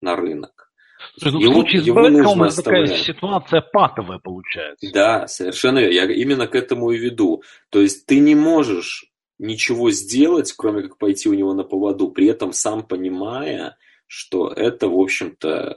[0.00, 0.72] на рынок.
[1.16, 4.90] Слушай, ну, его, в случае с Бекхэм это такая ситуация патовая получается.
[4.92, 5.94] Да, совершенно верно.
[5.94, 7.42] Я именно к этому и веду.
[7.70, 12.26] То есть ты не можешь ничего сделать, кроме как пойти у него на поводу, при
[12.26, 15.76] этом сам понимая, что это, в общем-то,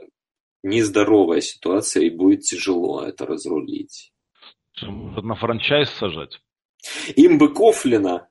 [0.62, 4.12] нездоровая ситуация и будет тяжело это разрулить.
[4.82, 6.40] На франчайз сажать?
[7.16, 8.28] Им бы Кофлина.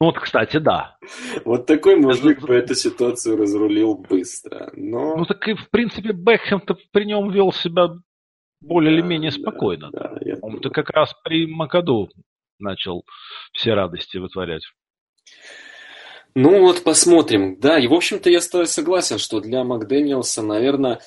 [0.00, 0.96] Ну вот, кстати, да.
[1.44, 4.70] Вот такой мужик бы эту ситуацию разрулил быстро.
[4.74, 5.16] Но...
[5.16, 7.88] Ну так и, в принципе, Бекхэм-то при нем вел себя
[8.62, 9.90] более да, или менее спокойно.
[9.92, 12.08] Да, да, Он-то как раз при Макаду
[12.58, 13.04] начал
[13.52, 14.62] все радости вытворять.
[16.34, 17.58] Ну вот посмотрим.
[17.58, 21.00] Да, и в общем-то я согласен, что для Макдэниелса, наверное,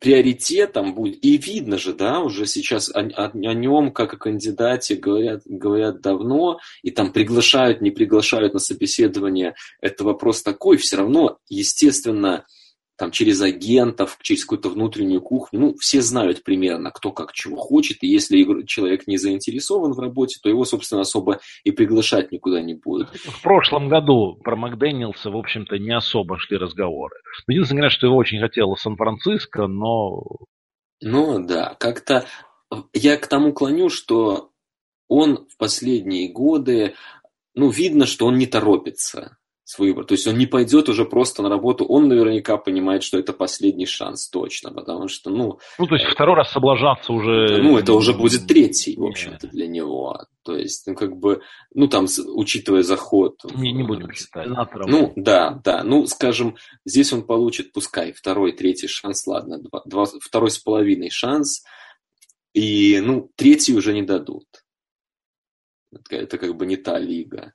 [0.00, 4.96] приоритетом будет, и видно же, да, уже сейчас о, о, о нем как о кандидате
[4.96, 11.38] говорят, говорят давно, и там приглашают, не приглашают на собеседование, это вопрос такой, все равно,
[11.48, 12.44] естественно,
[12.96, 18.02] там через агентов, через какую-то внутреннюю кухню, ну, все знают примерно, кто как чего хочет,
[18.02, 22.74] и если человек не заинтересован в работе, то его, собственно, особо и приглашать никуда не
[22.74, 23.10] будут.
[23.10, 27.16] В прошлом году про Макдэниелса, в общем-то, не особо шли разговоры.
[27.48, 30.22] Единственное, говорят, что его очень хотел Сан-Франциско, но...
[31.00, 32.26] Ну, да, как-то
[32.92, 34.50] я к тому клоню, что
[35.08, 36.94] он в последние годы,
[37.54, 40.04] ну, видно, что он не торопится с выбор.
[40.04, 43.86] То есть он не пойдет уже просто на работу, он наверняка понимает, что это последний
[43.86, 45.58] шанс точно, потому что, ну...
[45.78, 47.62] Ну, то есть второй раз соблажаться уже...
[47.62, 50.18] Ну, это уже будет третий, в общем-то, для него.
[50.42, 51.40] То есть, ну, как бы,
[51.72, 53.40] ну, там, учитывая заход...
[53.54, 54.48] Не, не будем считать.
[54.86, 55.82] Ну, да, да.
[55.82, 61.08] Ну, скажем, здесь он получит, пускай, второй, третий шанс, ладно, два, два, второй с половиной
[61.08, 61.64] шанс,
[62.52, 64.44] и, ну, третий уже не дадут.
[66.10, 67.52] Это как бы не та лига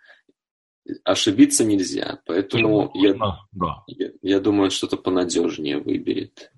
[1.04, 2.20] ошибиться нельзя.
[2.26, 3.14] Поэтому я,
[3.52, 3.84] да.
[3.88, 6.52] я, я думаю, что-то понадежнее выберет.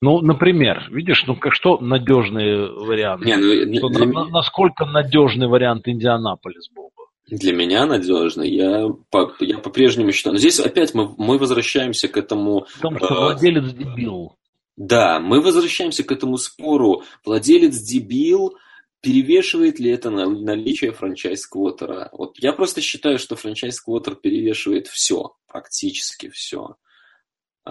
[0.00, 3.24] Ну, например, видишь, ну как что надежный вариант?
[3.24, 3.36] Не,
[3.80, 4.24] ну, для на, меня...
[4.26, 7.04] Насколько надежный вариант Индианаполис был бы?
[7.36, 8.48] Для меня надежный.
[8.48, 10.34] Я, по, я по-прежнему считаю.
[10.34, 12.66] Но здесь опять мы, мы возвращаемся к этому...
[12.76, 14.36] Потому что э, владелец дебил.
[14.76, 17.02] Да, мы возвращаемся к этому спору.
[17.24, 18.56] Владелец дебил,
[19.00, 22.10] перевешивает ли это наличие франчайз-квотера?
[22.12, 26.76] Вот я просто считаю, что франчайз-квотер перевешивает все, практически все.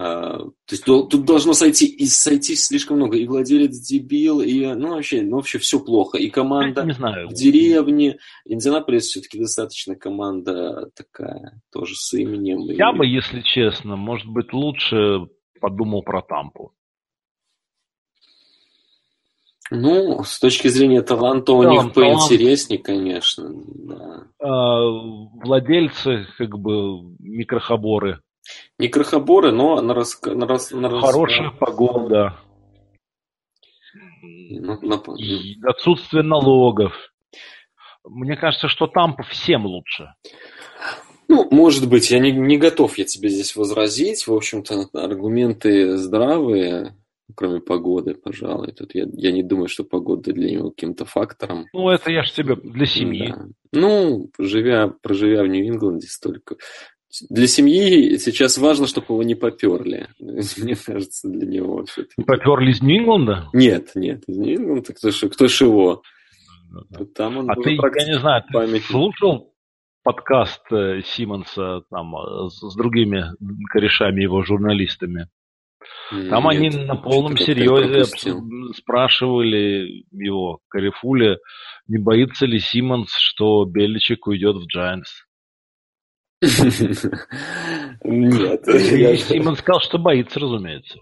[0.00, 3.16] А, то есть тут должно сойти, и сойти слишком много.
[3.16, 6.18] И владелец дебил, и ну вообще, ну вообще все плохо.
[6.18, 7.28] И команда не знаю.
[7.28, 8.18] в деревне.
[8.44, 12.60] Индианаполис все-таки достаточно команда такая, тоже с именем.
[12.70, 12.96] Я и...
[12.96, 15.26] бы, если честно, может быть, лучше
[15.60, 16.72] подумал про Тампу.
[19.70, 23.50] Ну, с точки зрения таланта у да, них поинтереснее, конечно.
[23.50, 24.24] Да.
[24.40, 24.80] А,
[25.44, 28.20] владельцы, как бы, микрохоборы.
[28.78, 30.20] Не крохоборы, но на, рас...
[30.22, 30.70] на, рас...
[30.70, 31.04] на рас...
[31.04, 32.38] Хорошая погода.
[34.22, 35.70] Ну, на...
[35.70, 36.94] Отсутствие налогов.
[38.04, 40.14] Мне кажется, что там всем лучше.
[41.28, 44.26] Ну, может быть, я не, не готов я тебе здесь возразить.
[44.26, 46.96] В общем-то, аргументы здравые
[47.34, 48.72] кроме погоды, пожалуй.
[48.72, 51.66] Тут я, я не думаю, что погода для него каким-то фактором.
[51.72, 53.28] Ну, это я же тебе для семьи.
[53.28, 53.46] Да.
[53.72, 56.56] Ну, живя, проживя в Нью-Ингланде столько.
[57.30, 60.08] Для семьи сейчас важно, чтобы его не поперли.
[60.18, 61.84] Мне кажется, для него.
[62.26, 63.48] Поперли из Нью-Ингланда?
[63.52, 64.94] Нет, нет, из Нью-Ингланда.
[64.94, 66.02] Кто кто ж его?
[67.14, 69.54] Там он а ты, я не знаю, ты слушал
[70.02, 73.24] подкаст э, Симонса там, э, с другими
[73.70, 75.28] корешами его журналистами?
[76.10, 78.04] Там Нет, они на полном серьезе
[78.74, 81.38] спрашивали его, Карифуля,
[81.86, 85.27] не боится ли Симмонс, что Беличек уйдет в Giants?
[88.04, 88.64] Нет.
[88.64, 90.98] Симон сказал, что боится, разумеется.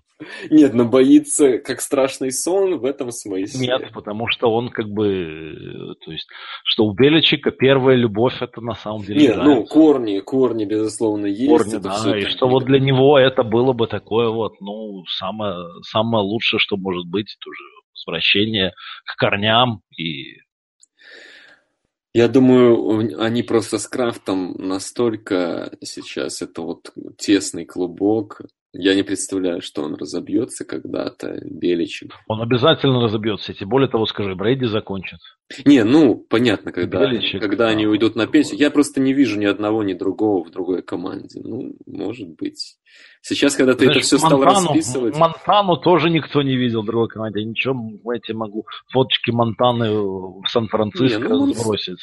[0.51, 3.66] Нет, но боится как страшный сон в этом смысле.
[3.66, 6.26] Нет, потому что он как бы, то есть,
[6.64, 9.20] что у Беличика первая любовь это на самом деле.
[9.20, 11.51] Нет, ну корни, корни безусловно есть.
[11.51, 16.24] Корни, да, и что вот для него это было бы такое вот, ну самое самое
[16.24, 17.62] лучшее, что может быть, это уже
[18.07, 18.72] возвращение
[19.05, 20.39] к корням и
[22.17, 28.41] я думаю, они просто с Крафтом настолько сейчас это вот тесный клубок,
[28.73, 32.11] я не представляю, что он разобьется когда-то, Беличев.
[32.29, 33.55] Он обязательно разобьется.
[33.55, 35.19] Тем более того, скажи, Брейди закончит.
[35.64, 38.59] Не, ну, понятно, когда, Беличек, когда они уйдут на пенсию.
[38.59, 41.41] Я просто не вижу ни одного, ни другого в другой команде.
[41.43, 42.77] Ну, может быть.
[43.23, 45.17] Сейчас, когда ты Знаешь, это все Монтану, стал расписывать...
[45.17, 47.45] Монтану тоже никто не видел в другой команде.
[47.45, 51.99] Ничего, я тебе могу фоточки Монтаны в Сан-Франциско не, ну, сбросить.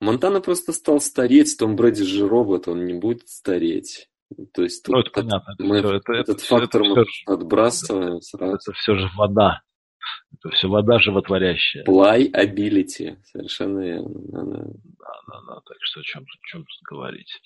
[0.00, 4.08] Монтана просто стал стареть, Том Брэди же робот, он не будет стареть.
[4.54, 5.54] То есть тут ну, это понятно.
[5.58, 8.54] мы это, это, этот это, фактор это мы все, отбрасываем сразу.
[8.54, 9.62] Это все же вода.
[10.34, 11.84] Это все вода животворящая.
[11.84, 13.16] Playability.
[13.24, 14.10] Совершенно верно.
[14.32, 14.42] Да,
[15.28, 15.60] да, да.
[15.66, 17.40] Так что о чем, о чем тут говорить?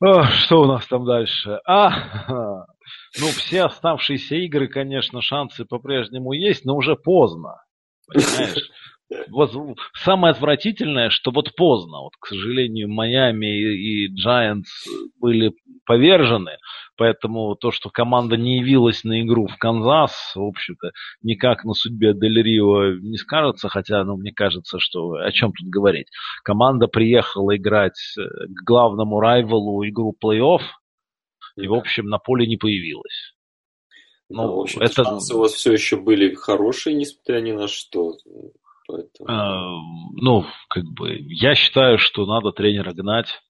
[0.00, 1.60] О, что у нас там дальше?
[1.66, 2.66] А,
[3.18, 7.62] ну, все оставшиеся игры, конечно, шансы по-прежнему есть, но уже поздно.
[8.06, 8.70] Понимаешь?
[9.30, 9.52] Вот
[9.94, 14.64] самое отвратительное, что вот поздно, вот, к сожалению, Майами и, и Giants
[15.20, 15.52] были
[15.86, 16.58] повержены,
[16.96, 20.92] поэтому то, что команда не явилась на игру в Канзас, в общем-то,
[21.22, 25.68] никак на судьбе Дель Рио не скажется, хотя, ну, мне кажется, что о чем тут
[25.68, 26.08] говорить.
[26.42, 30.62] Команда приехала играть э, к главному райвелу игру плей-офф,
[31.56, 33.34] и, в общем, на поле не появилась.
[34.28, 35.04] Ну, да, это...
[35.04, 38.12] шансы у вас все еще были хорошие, несмотря ни на что.
[38.86, 39.28] Поэтому...
[39.28, 39.80] А,
[40.12, 43.40] ну, как бы, я считаю, что надо тренера гнать.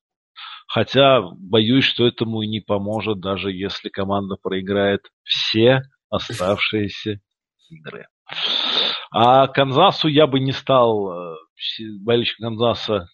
[0.67, 7.21] Хотя боюсь, что этому и не поможет, даже если команда проиграет все оставшиеся
[7.71, 8.07] игры.
[9.11, 11.37] А Канзасу я бы не стал, э,
[12.03, 13.09] болельщик Канзаса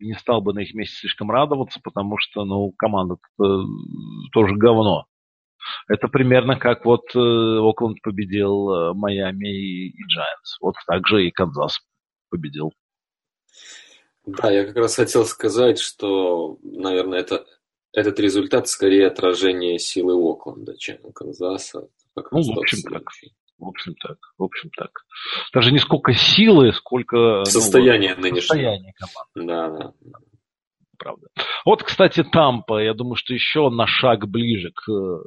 [0.00, 3.16] не стал бы на их месте слишком радоваться, потому что, ну, команда
[4.32, 5.06] тоже говно.
[5.88, 10.58] Это примерно как вот э, Окленд победил э, Майами и, и Giants.
[10.60, 11.80] Вот так же и Канзас
[12.30, 12.72] победил.
[14.26, 17.46] Да, я как раз хотел сказать, что, наверное, это,
[17.92, 21.88] этот результат скорее отражение силы Окленда, чем Канзаса.
[22.16, 23.02] ну, в общем так.
[23.58, 24.18] В общем так.
[24.36, 24.90] В общем так.
[25.52, 28.42] Даже не сколько силы, сколько состояние ну, нынешнее.
[28.42, 29.52] Состояние команды.
[29.52, 30.18] Да, да
[30.98, 31.28] правда.
[31.64, 35.18] Вот, кстати, Тампа, я думаю, что еще на шаг ближе к э,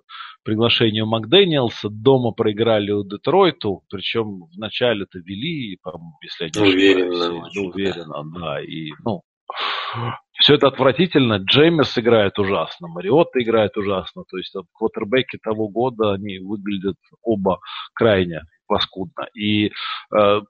[0.43, 1.89] приглашению Макдэниелса.
[1.89, 5.78] Дома проиграли у Детройту, причем вначале-то вели,
[6.22, 7.57] если я не уверенно, ошибаюсь.
[7.57, 8.61] Уверенно, да.
[8.61, 9.22] И, ну,
[10.34, 11.38] все это отвратительно.
[11.38, 14.24] Джеймис играет ужасно, Мариотта играет ужасно.
[14.30, 17.59] То есть квотербеки того года, они выглядят оба
[17.93, 18.41] крайне
[18.72, 19.28] паскудно.
[19.34, 19.72] И э,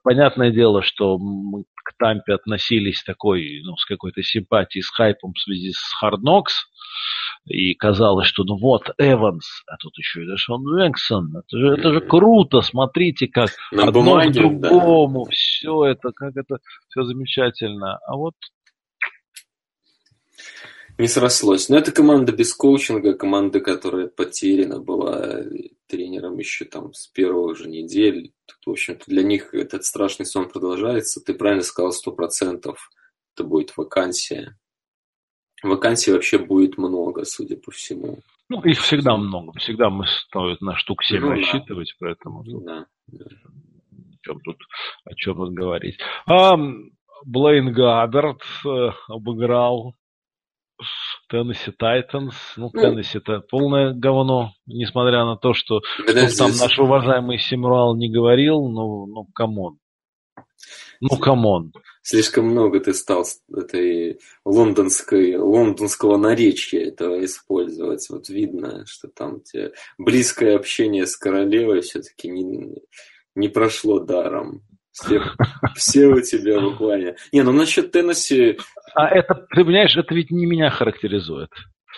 [0.04, 5.40] понятное дело, что мы к Тампе относились такой, ну, с какой-то симпатией, с хайпом в
[5.40, 6.52] связи с Knocks.
[7.46, 11.36] И казалось, что ну вот Эванс, а тут еще и Дэшон Вексон.
[11.36, 15.30] Это же, это же круто, смотрите, как На одно бумаге, к другому, да.
[15.32, 16.58] все это, как это
[16.88, 17.98] все замечательно.
[18.06, 18.34] А вот
[20.98, 21.68] не срослось.
[21.68, 25.42] Но это команда без коучинга, команда, которая потеряна была
[25.88, 28.32] тренером еще там с первых же недель.
[28.46, 31.20] Тут, в общем-то, для них этот страшный сон продолжается.
[31.20, 32.90] Ты правильно сказал, сто процентов
[33.34, 34.58] это будет вакансия.
[35.62, 38.18] Вакансий вообще будет много, судя по всему.
[38.48, 39.58] Ну, их всегда много.
[39.58, 42.06] Всегда мы стоит на штук 7 ну, рассчитывать, да.
[42.06, 42.44] поэтому...
[42.62, 43.24] Да, да.
[43.24, 44.56] О чем тут,
[45.04, 45.98] о чем тут говорить.
[46.26, 46.56] А,
[47.24, 49.94] Блейн Гаддард э, обыграл
[51.28, 52.34] Теннесси Тайтанс.
[52.56, 56.04] Ну, ну Теннесси это полное говно, несмотря на то, что ну,
[56.36, 59.78] там наш уважаемый Симруал не говорил, ну, ну, come on.
[61.00, 61.72] Ну, come on.
[62.02, 68.08] Слишком много ты стал этой лондонской, лондонского наречия этого использовать.
[68.08, 72.76] Вот видно, что там тебе близкое общение с королевой все-таки не,
[73.34, 74.62] не прошло даром.
[74.92, 75.22] Все,
[75.74, 77.16] все у тебя буквально.
[77.32, 78.58] Не, ну насчет Теннесси...
[78.94, 81.48] А это, ты понимаешь, это ведь не меня характеризует.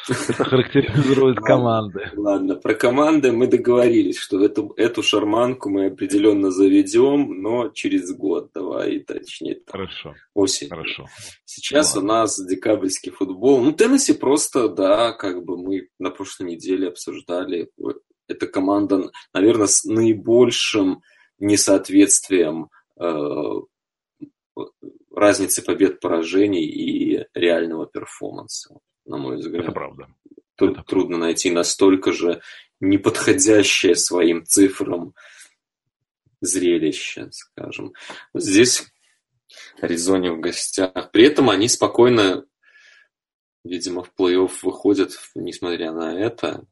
[0.09, 2.11] Это характеризует команды.
[2.15, 8.51] Ладно, про команды мы договорились, что эту, эту шарманку мы определенно заведем, но через год,
[8.55, 9.57] давай, точнее.
[9.57, 10.15] Там, Хорошо.
[10.35, 10.69] Осень.
[10.69, 11.07] Хорошо.
[11.45, 12.13] Сейчас Ладно.
[12.13, 13.61] у нас декабрьский футбол.
[13.61, 17.71] Ну, Теннесси просто, да, как бы мы на прошлой неделе обсуждали.
[18.29, 21.03] Эта команда, наверное, с наибольшим
[21.39, 22.69] несоответствием
[23.01, 23.61] Э,
[25.15, 29.65] разницы побед-поражений и реального перформанса, на мой взгляд.
[29.65, 30.09] Это правда.
[30.57, 32.41] Тут Это трудно найти настолько же
[32.81, 35.15] неподходящее своим цифрам
[36.41, 37.95] зрелище, скажем.
[38.35, 38.87] Здесь
[39.81, 41.11] Аризоне в гостях.
[41.13, 42.47] При этом они спокойно,
[43.65, 46.67] видимо, в плей-офф выходят, несмотря на это.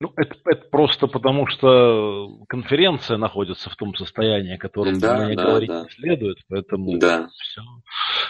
[0.00, 5.36] Ну, это, это просто потому, что конференция находится в том состоянии, о котором да, мне
[5.36, 5.82] да, говорить да.
[5.84, 7.28] не следует, поэтому да.
[7.38, 7.62] все,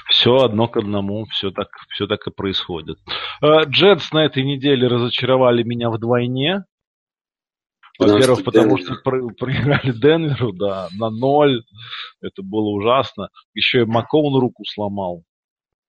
[0.08, 2.98] все одно к одному, все так, все так и происходит.
[3.42, 6.64] Э, Джетс на этой неделе разочаровали меня вдвойне.
[7.98, 11.64] Во-первых, потому что про- проиграли Денверу, да, на ноль.
[12.20, 13.28] Это было ужасно.
[13.54, 15.22] Еще и Макован руку сломал.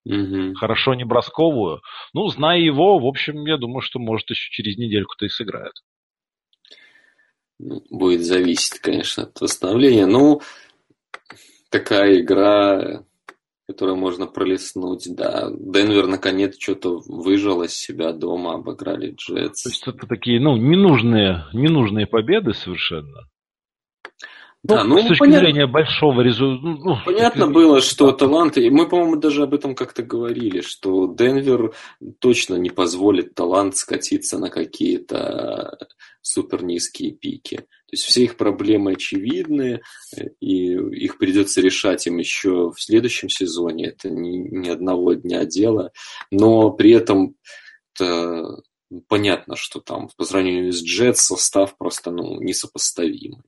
[0.05, 0.55] Угу.
[0.55, 1.81] Хорошо не бросковую.
[2.13, 5.73] Ну, зная его, в общем, я думаю, что может еще через недельку-то и сыграет.
[7.57, 10.05] Ну, будет зависеть, конечно, от восстановления.
[10.05, 10.41] Ну,
[11.69, 13.03] такая игра
[13.67, 15.49] которую можно пролистнуть, да.
[15.49, 19.63] Денвер наконец что-то выжил из себя дома, обыграли Джетс.
[19.63, 23.27] То есть это такие, ну, ненужные, ненужные победы совершенно.
[24.67, 26.65] Да, ну, ну, с точки понятно, зрения большого результата.
[26.65, 28.71] Ну, ну понятно было, что таланты.
[28.71, 31.75] Мы, по-моему, даже об этом как-то говорили, что Денвер
[32.19, 35.77] точно не позволит талант скатиться на какие-то
[36.21, 37.57] супер низкие пики.
[37.57, 39.81] То есть все их проблемы очевидны,
[40.39, 43.89] и их придется решать им еще в следующем сезоне.
[43.89, 45.91] Это не, не одного дня дело.
[46.31, 47.35] Но при этом
[47.93, 48.63] это
[49.07, 53.43] понятно, что там по сравнению с Джет состав просто ну, несопоставимый.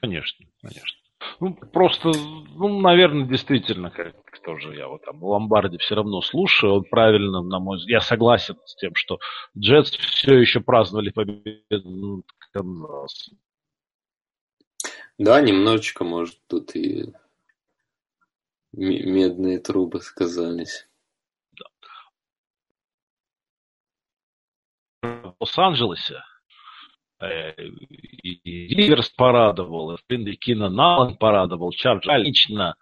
[0.00, 0.98] Конечно, конечно.
[1.40, 6.74] Ну, просто, ну, наверное, действительно, как тоже я вот там в Ломбарде все равно слушаю,
[6.74, 9.18] он правильно, на мой взгляд, я согласен с тем, что
[9.56, 13.30] Джетс все еще праздновали победу Канзас.
[15.18, 17.12] Да, немножечко, может, тут и
[18.72, 20.88] медные трубы сказались.
[25.02, 26.22] В Лос-Анджелесе
[27.20, 32.76] и Риверс порадовал, и Кина Налан порадовал, Чарджа лично,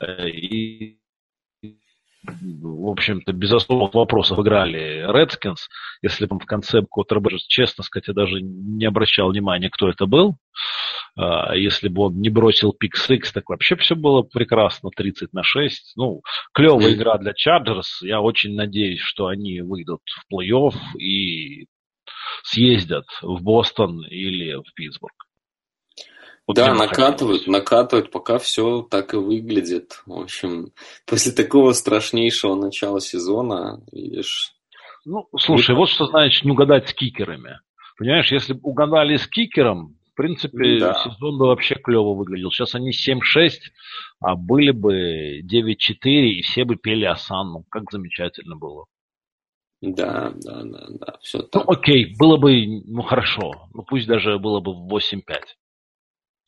[0.00, 0.98] э, и
[2.28, 5.68] в общем-то, без особых вопросов играли Редскинс.
[6.02, 10.36] Если бы в конце Коттерберг, честно сказать, я даже не обращал внимания, кто это был.
[11.16, 15.42] А, если бы он не бросил пик сикс, так вообще все было прекрасно, 30 на
[15.42, 15.92] 6.
[15.96, 16.22] Ну,
[16.52, 18.02] клевая игра для Чарджерс.
[18.02, 21.66] Я очень надеюсь, что они выйдут в плей-офф и
[22.46, 25.14] съездят в Бостон или в Питтсбург.
[26.46, 30.02] Вот да, накатывают, накатывают, пока все так и выглядит.
[30.06, 30.70] В общем,
[31.04, 34.52] после такого страшнейшего начала сезона, видишь...
[35.04, 37.58] Ну, слушай, вот что значит не угадать с кикерами.
[37.98, 40.94] Понимаешь, если бы угадали с кикером, в принципе, да.
[40.94, 42.50] сезон бы вообще клево выглядел.
[42.52, 43.50] Сейчас они 7-6,
[44.20, 45.74] а были бы 9-4,
[46.04, 47.64] и все бы пели Асанну.
[47.70, 48.86] Как замечательно было.
[49.86, 51.64] Да, да, да, да, все так.
[51.64, 53.68] Ну, окей, было бы, ну, хорошо.
[53.72, 55.22] Ну, пусть даже было бы 8-5.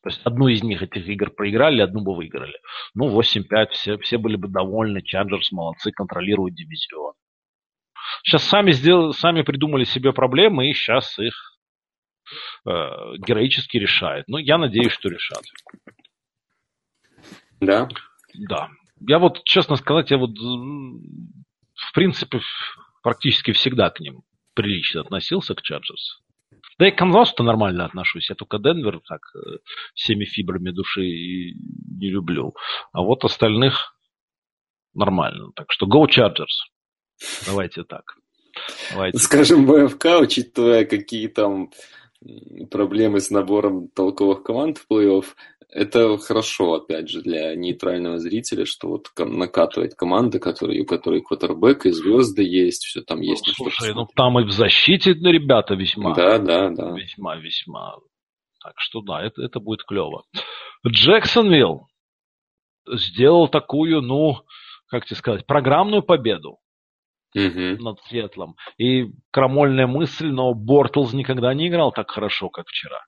[0.01, 2.57] То есть одну из них этих игр проиграли, одну бы выиграли.
[2.95, 7.13] Ну, 8-5, все, все были бы довольны, Чарджерс молодцы, контролируют дивизион.
[8.23, 11.33] Сейчас сами, сделали, сами придумали себе проблемы, и сейчас их
[12.65, 12.71] э,
[13.25, 14.27] героически решают.
[14.27, 15.43] Ну, я надеюсь, что решат.
[17.61, 17.87] Да?
[18.33, 18.69] Да.
[19.07, 22.41] Я вот, честно сказать, я вот, в принципе,
[23.01, 24.23] практически всегда к ним
[24.53, 26.19] прилично относился, к Чарджерс.
[26.77, 28.29] Да и к Канзасу-то нормально отношусь.
[28.29, 29.57] Я только Денвер так э,
[29.93, 32.55] всеми фибрами души не люблю.
[32.93, 33.95] А вот остальных
[34.93, 35.51] нормально.
[35.55, 36.71] Так что go Chargers.
[37.45, 38.15] Давайте так.
[38.91, 39.17] Давайте.
[39.17, 41.69] Скажем, БФК, учитывая, какие там
[42.69, 45.25] проблемы с набором толковых команд в плей-офф,
[45.69, 51.85] это хорошо, опять же, для нейтрального зрителя, что вот накатывает команда, которые, у которой квотербек
[51.85, 53.45] и звезды есть, все там есть.
[53.47, 56.15] Ну, слушай, ну там и в защите ну, ребята весьма.
[56.15, 56.91] Да, да, да.
[56.91, 57.95] Весьма, весьма.
[58.63, 60.23] Так что да, это, это будет клево.
[60.85, 61.87] Джексонвилл
[62.87, 64.41] сделал такую, ну,
[64.87, 66.57] как тебе сказать, программную победу
[67.35, 67.83] угу.
[67.83, 68.55] над Сиэтлом.
[68.77, 73.05] И крамольная мысль, но Бортлз никогда не играл так хорошо, как вчера.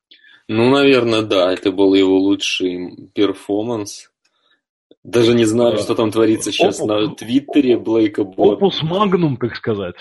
[0.47, 1.51] Ну, наверное, да.
[1.51, 4.09] Это был его лучший перформанс.
[5.03, 8.65] Даже не знаю, что там творится сейчас Опус, на Твиттере Блейка Бортлза.
[8.65, 9.95] Опус Магнум, так сказать.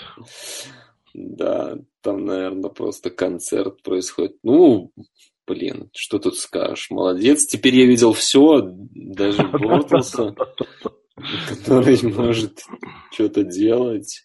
[1.13, 4.37] Да, там, наверное, просто концерт происходит.
[4.43, 4.91] Ну,
[5.47, 7.45] блин, что тут скажешь, молодец.
[7.47, 10.35] Теперь я видел все, даже Бортлса,
[11.47, 12.63] который может
[13.11, 14.23] что-то делать.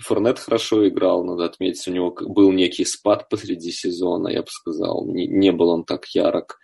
[0.00, 1.86] Форнет хорошо играл, надо отметить.
[1.86, 5.06] У него был некий спад посреди сезона, я бы сказал.
[5.06, 6.58] Не, не был он так ярок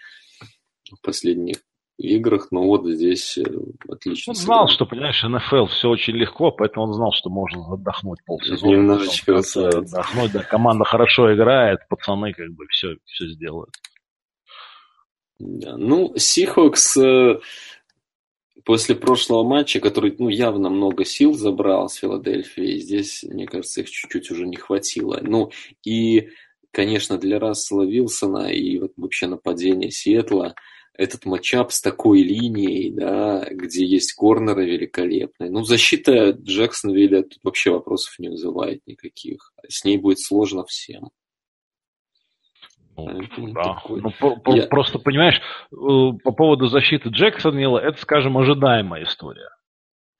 [0.90, 1.58] в последних
[1.96, 3.44] играх, но вот здесь э,
[3.88, 4.32] отлично.
[4.32, 8.70] Он знал, что, понимаешь, НФЛ все очень легко, поэтому он знал, что можно отдохнуть полсезона.
[8.70, 13.74] Немножечко отдохнуть, да, команда хорошо играет, пацаны как бы все, все сделают.
[15.38, 15.76] Да.
[15.76, 16.96] Ну, Сихокс
[18.64, 23.90] после прошлого матча, который ну, явно много сил забрал с Филадельфией, здесь, мне кажется, их
[23.90, 25.18] чуть-чуть уже не хватило.
[25.22, 25.50] Ну,
[25.84, 26.28] и,
[26.70, 30.54] конечно, для Рассела Вилсона и вот вообще нападения Сиэтла
[30.94, 35.50] этот матчап с такой линией, да, где есть корнеры великолепные.
[35.50, 39.52] Ну, защита Джексонвилля тут вообще вопросов не вызывает никаких.
[39.66, 41.10] С ней будет сложно всем.
[43.08, 43.62] Ну, да.
[43.74, 44.00] Такой...
[44.00, 44.66] ну, по, Я...
[44.66, 45.40] Просто, понимаешь,
[45.72, 45.76] э,
[46.24, 49.50] по поводу защиты Джексонвилла, это, скажем, ожидаемая история.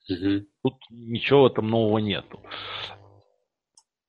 [0.09, 0.47] Угу.
[0.63, 2.41] Тут ничего там нового нету.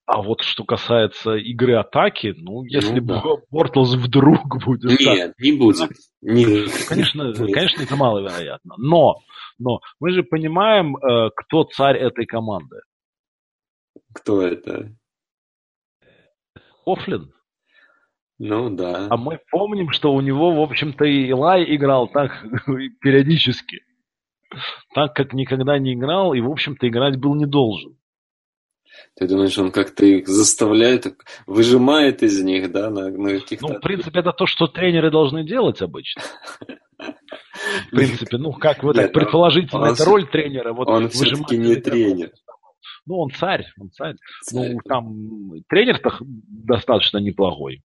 [0.05, 3.24] А вот что касается игры атаки, ну, если ну, да.
[3.49, 4.99] Бортлс вдруг будет...
[4.99, 5.89] Нет, не будет.
[6.22, 6.69] Нет.
[6.89, 8.76] Конечно, конечно, это маловероятно.
[8.78, 9.22] Но,
[9.57, 12.82] но мы же понимаем, э, кто царь этой команды.
[14.13, 14.91] Кто это?
[16.86, 17.32] Офлин.
[18.43, 19.05] Ну да.
[19.07, 22.43] А мы помним, что у него, в общем-то, и Илай играл так
[22.99, 23.81] периодически.
[24.95, 27.97] Так, как никогда не играл, и, в общем-то, играть был не должен.
[29.15, 31.05] Ты думаешь, он как-то их заставляет,
[31.45, 33.67] выжимает из них, да, на, на каких-то...
[33.67, 36.23] Ну, в принципе, это то, что тренеры должны делать обычно.
[36.97, 40.73] В принципе, ну, как вы так предположительно, это роль тренера.
[40.73, 42.31] Вот он все-таки не тренер.
[43.05, 44.15] Ну, он царь, он царь.
[44.41, 44.73] царь.
[44.73, 47.83] Ну, там тренер-то достаточно неплохой.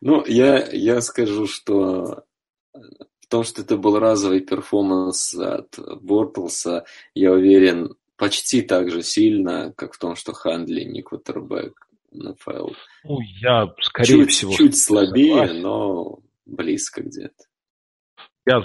[0.00, 2.24] Ну, я, я скажу, что
[2.72, 6.84] в том, что это был разовый перформанс от Бортлса,
[7.14, 12.70] я уверен, почти так же сильно, как в том, что Хандли не квотербек НФЛ.
[13.04, 14.52] Ну, я, скорее чуть, всего...
[14.52, 15.62] Чуть слабее, согласен.
[15.62, 17.44] но близко где-то.
[18.46, 18.62] Я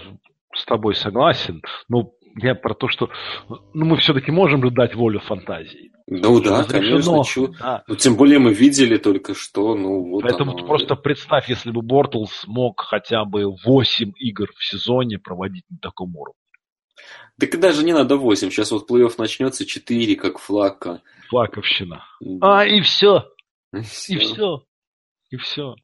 [0.56, 3.10] с тобой согласен, но я про то, что
[3.48, 5.92] ну, мы все-таки можем же дать волю фантазии.
[6.08, 7.24] Ну да, конечно.
[7.24, 7.54] Чу...
[7.60, 7.84] Да.
[7.88, 10.66] Ну, тем более мы видели только что, ну вот Поэтому оно...
[10.66, 16.16] просто представь, если бы Бортлс мог хотя бы 8 игр в сезоне проводить на таком
[16.16, 16.40] уровне.
[17.40, 21.02] Так даже не надо 8, сейчас вот плей-офф начнется 4, как флака.
[21.30, 22.04] Флаковщина.
[22.20, 22.60] Да.
[22.60, 23.26] А, и все.
[23.72, 24.64] И все.
[25.30, 25.76] И все.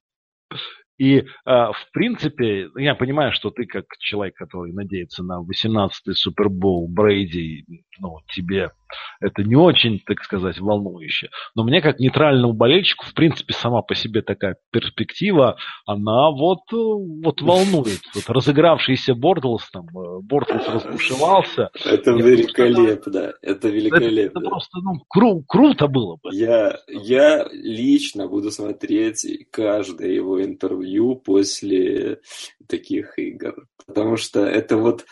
[0.52, 0.56] И,
[0.98, 7.66] э, в принципе, я понимаю, что ты как человек, который надеется на 18-й Супербол Брейди,
[8.00, 8.72] ну, тебе
[9.20, 11.30] это не очень, так сказать, волнующе.
[11.56, 16.76] Но мне, как нейтральному болельщику, в принципе, сама по себе такая перспектива, она вот, э,
[16.76, 18.02] вот волнует.
[18.16, 21.70] Вот разыгравшийся Бортлс, там, э, Бортлс разбушевался.
[21.84, 24.40] Это великолепно, это великолепно.
[24.40, 26.30] Это, просто, ну, кру- круто было бы.
[26.34, 32.20] Я, я лично буду смотреть каждое его интервью после
[32.68, 33.68] таких игр.
[33.86, 35.06] Потому что это вот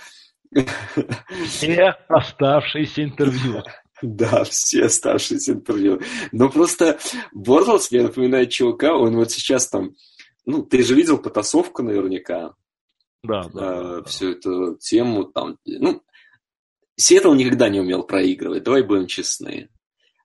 [1.45, 3.63] все оставшиеся интервью.
[4.01, 6.01] Да, все оставшиеся интервью.
[6.31, 6.99] Но просто
[7.31, 9.95] Бортлс мне напоминает чувака, он вот сейчас там...
[10.45, 12.53] Ну, ты же видел потасовку наверняка.
[13.23, 13.79] Да, да.
[13.79, 15.57] А, да всю эту тему там...
[15.65, 16.03] Ну,
[16.95, 19.69] Сиэтл никогда не умел проигрывать, давай будем честны.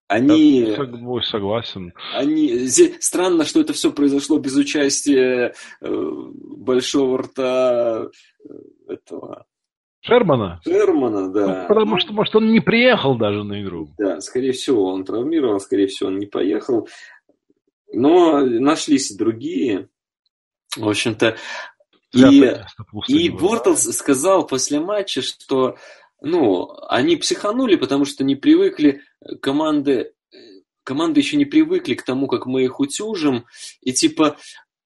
[0.09, 0.61] Они...
[0.61, 1.93] Я согласен.
[2.15, 2.67] Они...
[2.99, 8.09] Странно, что это все произошло без участия э, большого рта
[8.43, 9.47] э, этого
[10.09, 10.61] Шермана?
[10.65, 11.47] Шермана, да.
[11.47, 13.89] Ну, потому что, может, он не приехал даже на игру.
[13.99, 16.89] Да, скорее всего, он травмирован, скорее всего, он не поехал.
[17.93, 19.89] Но нашлись другие.
[20.77, 21.37] В общем-то,
[22.13, 22.55] и,
[23.09, 25.77] и Бортлс сказал после матча, что
[26.21, 29.03] ну, они психанули, потому что не привыкли
[29.41, 30.13] команды
[30.89, 33.45] команды еще не привыкли к тому, как мы их утюжим,
[33.83, 34.39] и типа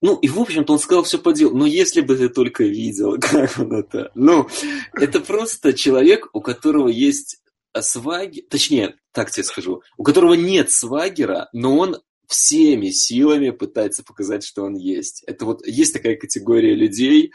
[0.02, 1.56] ну, и, в общем-то, он сказал все по делу.
[1.56, 4.10] Но если бы ты только видел, как он это...
[4.14, 4.48] Ну,
[4.92, 7.38] это просто человек, у которого есть
[7.80, 8.42] свагер...
[8.50, 9.82] Точнее, так тебе скажу.
[9.96, 15.22] У которого нет свагера, но он всеми силами пытается показать, что он есть.
[15.26, 17.32] Это вот есть такая категория людей,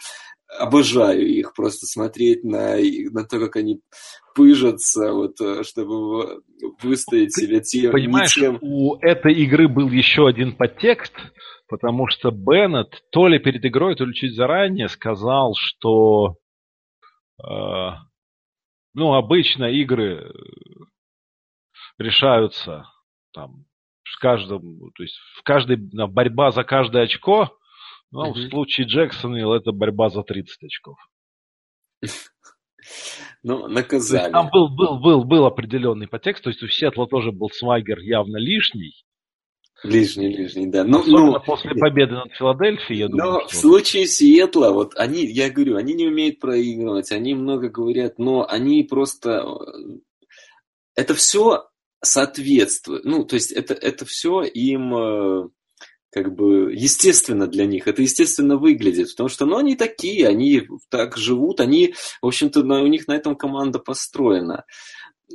[0.60, 2.76] обожаю их просто смотреть на,
[3.12, 3.82] на то, как они
[4.36, 6.42] пыжатся, вот, э, чтобы
[6.82, 7.92] выстоять себе тем.
[7.92, 8.58] Понимаешь, тем...
[8.62, 11.14] у этой игры был еще один подтекст,
[11.68, 16.36] потому что Беннет то ли перед игрой, то ли чуть заранее сказал, что
[17.44, 17.90] э,
[18.94, 20.32] ну, обычно игры
[21.98, 22.86] решаются
[23.34, 23.66] там
[24.04, 27.57] в каждом, то есть в каждой борьба за каждое очко,
[28.12, 28.34] но mm-hmm.
[28.34, 30.98] в случае Джексонвилл это борьба за 30 очков.
[33.44, 34.32] Ну, наказали.
[34.32, 38.38] Там был, был, был, был определенный подтекст, то есть у Сетла тоже был свагер явно
[38.38, 38.94] лишний,
[39.84, 40.84] Ближний, ближний, да.
[40.84, 43.50] Ну, ну, после победы над Филадельфией, я думаю, но что...
[43.50, 48.48] в случае Сиэтла, вот они, я говорю, они не умеют проигрывать, они много говорят, но
[48.48, 49.46] они просто...
[49.46, 49.98] э,
[50.96, 51.70] Это все
[52.02, 53.06] соответствует.
[53.06, 55.50] Ну, то есть это, это все им э,
[56.24, 61.18] как бы естественно для них, это естественно выглядит, потому что, ну, они такие, они так
[61.18, 64.66] живут, они, в общем-то, у них на этом команда построена.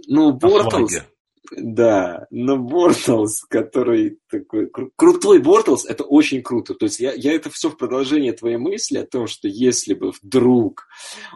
[0.07, 1.07] Ну, флаге.
[1.51, 6.75] Да, но Бортлс, который такой кру- крутой Бортлс, это очень круто.
[6.75, 10.13] То есть я, я это все в продолжение твоей мысли о том, что если бы
[10.23, 10.87] вдруг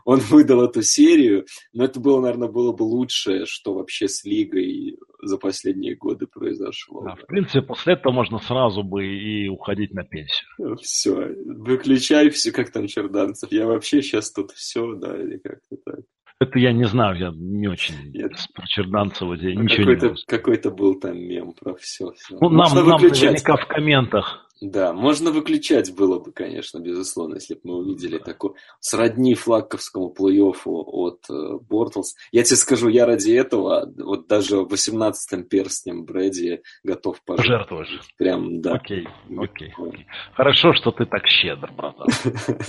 [0.05, 4.99] он выдал эту серию, ну, это было, наверное, было бы лучшее, что вообще с лигой
[5.23, 7.03] за последние годы произошло.
[7.03, 10.77] Да, в принципе, после этого можно сразу бы и уходить на пенсию.
[10.81, 13.51] Все, выключай все, как там Черданцев.
[13.51, 16.01] Я вообще сейчас тут все, да, или как-то так.
[16.39, 18.33] Это я не знаю, я не очень Нет.
[18.55, 20.25] про Черданцева я Ну, ничего не какой-то, сказать.
[20.27, 22.13] какой-то был там мем про все.
[22.31, 24.43] Ну, нам, нам наверняка в комментах.
[24.61, 30.83] Да, можно выключать было бы, конечно, безусловно, если бы мы увидели такой сродни флагковскому плей-оффу
[30.87, 32.15] от э, Бортлс.
[32.33, 37.89] Я тебе скажу, я ради этого вот даже 18-м перстнем Брэди готов пожертвовать.
[37.89, 38.15] Пожертвуешь.
[38.17, 38.73] Прям, да.
[38.75, 39.07] Окей,
[39.37, 40.07] окей, окей.
[40.33, 42.07] Хорошо, что ты так щедр, братан.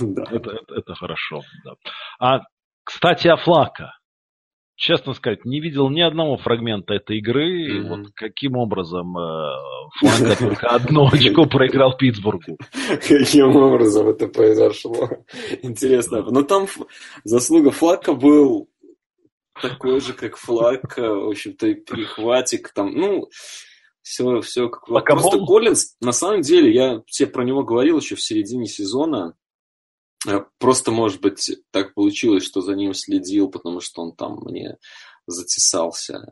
[0.00, 0.24] Да.
[0.30, 1.40] Это, это, это хорошо.
[1.64, 1.72] Да.
[2.20, 2.40] А,
[2.88, 3.92] кстати, о Флака.
[4.74, 7.80] Честно сказать, не видел ни одного фрагмента этой игры.
[7.80, 7.88] Мгм.
[7.88, 9.52] Вот каким образом э,
[9.98, 12.56] Флака только одно очко проиграл Питтсбургу.
[13.06, 15.06] Каким образом это произошло?
[15.62, 16.22] Интересно.
[16.22, 16.66] Но там
[17.24, 18.70] заслуга Флака был
[19.60, 23.28] такой же, как Флак, э, в общем-то, и перехватик там, ну,
[24.00, 25.22] все, все как Флакобол?
[25.30, 29.34] Просто Коллинз, на самом деле, я тебе про него говорил еще в середине сезона,
[30.58, 34.76] Просто, может быть, так получилось, что за ним следил, потому что он там мне
[35.26, 36.26] затесался.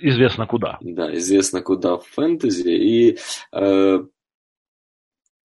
[0.00, 0.78] Известно куда.
[0.80, 2.68] да, известно куда в фэнтези.
[2.68, 3.18] И
[3.52, 3.98] э,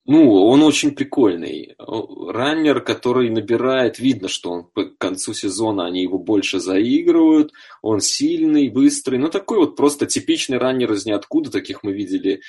[0.06, 1.76] ну, он очень прикольный.
[1.78, 7.54] Раннер, который набирает, видно, что он к концу сезона они его больше заигрывают.
[7.82, 9.18] Он сильный, быстрый.
[9.18, 11.49] Ну, такой вот просто типичный раннер из ниоткуда.
[11.51, 12.41] Таких мы видели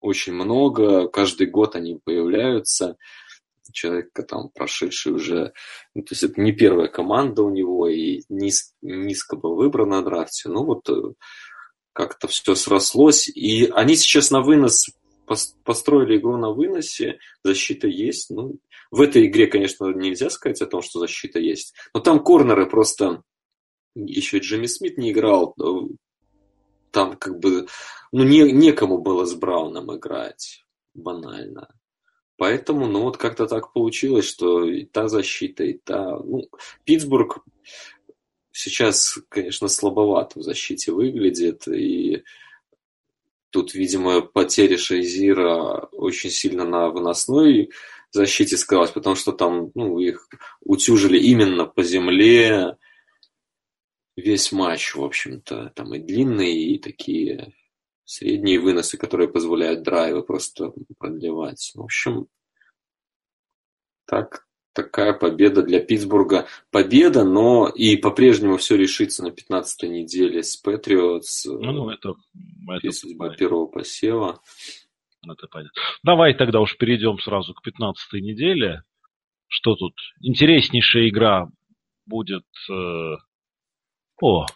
[0.00, 1.08] очень много.
[1.08, 2.96] Каждый год они появляются.
[3.72, 5.52] Человек, там, прошедший уже...
[5.94, 10.02] Ну, то есть это не первая команда у него, и низ, низко был выбран на
[10.02, 10.48] драфте.
[10.48, 11.14] Ну, вот э,
[11.92, 13.28] как-то все срослось.
[13.28, 14.90] И они сейчас на вынос
[15.26, 18.30] пос- построили игру на выносе, защита есть.
[18.30, 18.58] Ну,
[18.90, 21.74] в этой игре, конечно, нельзя сказать о том, что защита есть.
[21.94, 23.22] Но там корнеры просто...
[23.96, 25.54] Еще Джимми Смит не играл.
[25.60, 25.64] э,
[26.90, 27.66] Там как бы...
[28.12, 30.64] Ну, не, некому было с Брауном играть.
[30.94, 31.68] Банально.
[32.40, 36.18] Поэтому, ну, вот как-то так получилось, что и та защита, и та...
[36.24, 36.48] Ну,
[36.84, 37.44] Питтсбург
[38.50, 42.22] сейчас, конечно, слабовато в защите выглядит, и
[43.50, 47.72] тут, видимо, потеря Шейзира очень сильно на выносной
[48.10, 50.26] защите сказалась, потому что там, ну, их
[50.62, 52.78] утюжили именно по земле
[54.16, 55.72] весь матч, в общем-то.
[55.74, 57.52] Там и длинные, и такие
[58.10, 61.70] средние выносы, которые позволяют драйвы просто продлевать.
[61.76, 62.26] В общем,
[64.04, 66.48] так, такая победа для Питтсбурга.
[66.72, 71.46] Победа, но и по-прежнему все решится на 15-й неделе с Патриотс.
[71.46, 72.14] Ну, ну, это,
[72.68, 74.40] это, судьба первого посева.
[75.24, 75.80] это понятно.
[76.02, 78.82] Давай тогда уж перейдем сразу к 15-й неделе.
[79.46, 79.94] Что тут?
[80.20, 81.48] Интереснейшая игра
[82.06, 82.46] будет...
[82.68, 83.16] Э,
[84.20, 84.46] о,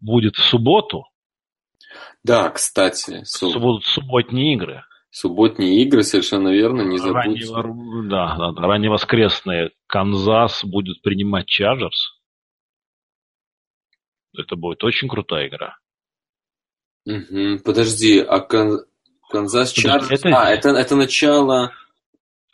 [0.00, 1.04] будет в субботу.
[2.24, 3.60] Да, кстати, суб...
[3.60, 4.84] будут субботние игры.
[5.10, 7.46] Субботние игры, совершенно верно, не забудьте.
[8.08, 9.72] Да, да, да, ранневоскресные.
[9.86, 12.18] Канзас будет принимать Чарджерс.
[14.36, 15.76] Это будет очень крутая игра.
[17.04, 17.62] Угу.
[17.64, 18.86] Подожди, а Кан...
[19.30, 20.24] Канзас Чарджерс...
[20.24, 20.28] Это...
[20.34, 21.72] А, это, это начало...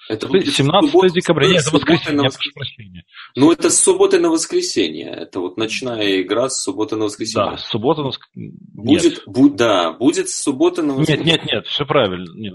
[0.08, 3.04] Это 17 суббота, декабря, нет, это воскресенье, на воскресенье.
[3.36, 5.10] Ну, это с субботы на воскресенье.
[5.10, 7.50] Это вот ночная игра с субботы на воскресенье.
[7.50, 8.54] Да, с субботы на воскресенье.
[8.74, 11.32] Будет, бу- да, будет с субботы на воскресенье.
[11.32, 12.32] Нет, нет, нет, все правильно.
[12.34, 12.54] Нет,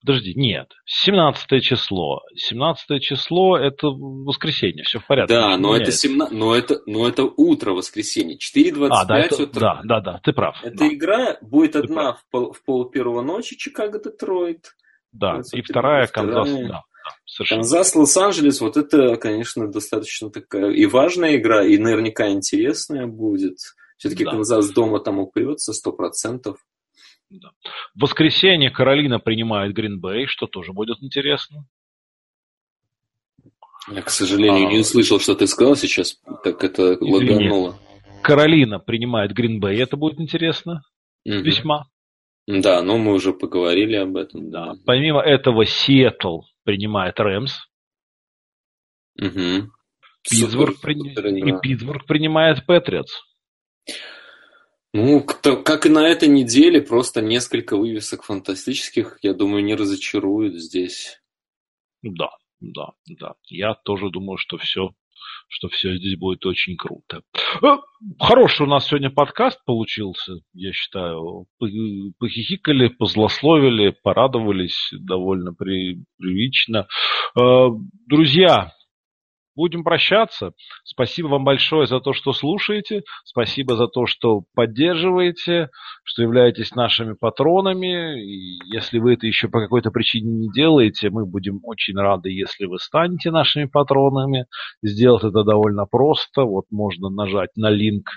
[0.00, 0.72] подожди, нет.
[0.86, 2.22] 17 число.
[2.34, 5.34] 17 число это воскресенье, все в порядке.
[5.34, 8.36] Да, но это, 17, но, это, но это утро воскресенье.
[8.36, 9.80] 4.25 а, да, это, утра.
[9.84, 10.58] Да, да, да, ты прав.
[10.64, 10.88] Эта да.
[10.88, 14.74] игра будет одна в, пол, в пол первого ночи, Чикаго-Детройт.
[15.12, 16.82] Да, и вторая Канзас, да.
[17.48, 23.58] Канзас, Лос-Анджелес, вот это, конечно, достаточно такая и важная игра, и наверняка интересная будет.
[23.96, 24.32] Все-таки да.
[24.32, 26.58] Канзас дома там упрется сто процентов.
[27.30, 27.50] Да.
[27.94, 31.66] В воскресенье Каролина принимает Гринбей, что тоже будет интересно.
[33.90, 34.72] Я, к сожалению, а...
[34.72, 37.78] не услышал, что ты сказал сейчас, так это лагануло.
[38.22, 40.82] Каролина принимает Гринбей, это будет интересно.
[41.24, 41.38] Угу.
[41.38, 41.86] Весьма.
[42.46, 44.50] Да, но мы уже поговорили об этом.
[44.50, 44.74] Да.
[44.84, 47.52] Помимо этого, Сиэтл принимает Рэмс.
[49.18, 49.70] Угу.
[50.28, 50.94] Питтсбург, при...
[50.94, 53.20] и Питтсбург принимает Патриотс.
[54.94, 60.54] Ну, кто, как и на этой неделе, просто несколько вывесок фантастических, я думаю, не разочаруют
[60.54, 61.20] здесь.
[62.02, 63.34] Да, да, да.
[63.48, 64.90] Я тоже думаю, что все
[65.48, 67.22] что все здесь будет очень круто.
[67.62, 67.76] Э,
[68.18, 71.46] хороший у нас сегодня подкаст получился, я считаю.
[71.58, 76.86] Похихикали, позлословили, порадовались довольно при, прилично.
[77.38, 77.68] Э,
[78.06, 78.72] друзья,
[79.54, 80.52] будем прощаться.
[80.84, 83.02] Спасибо вам большое за то, что слушаете.
[83.24, 85.68] Спасибо за то, что поддерживаете,
[86.04, 88.22] что являетесь нашими патронами.
[88.22, 92.66] И если вы это еще по какой-то причине не делаете, мы будем очень рады, если
[92.66, 94.46] вы станете нашими патронами.
[94.82, 96.42] Сделать это довольно просто.
[96.42, 98.10] Вот можно нажать на линк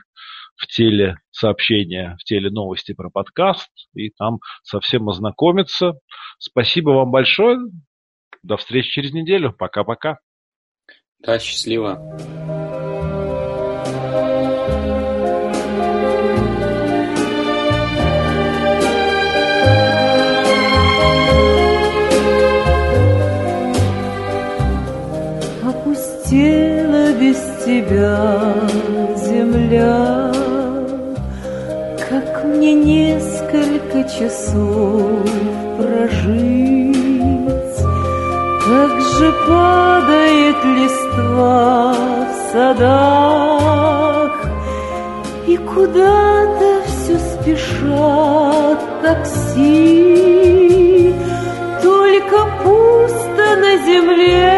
[0.55, 5.99] в теле сообщения, в теле новости про подкаст, и там совсем ознакомиться.
[6.39, 7.57] Спасибо вам большое.
[8.43, 9.53] До встречи через неделю.
[9.53, 10.19] Пока-пока.
[11.25, 11.99] Да, счастливо.
[25.63, 28.53] Опустела без тебя
[29.17, 30.31] земля,
[32.07, 35.27] Как мне несколько часов
[35.79, 36.94] прожить.
[38.65, 44.33] Как же падает листва в садах,
[45.45, 49.93] И куда-то все спешат такси,
[51.83, 54.54] Только пусто на земле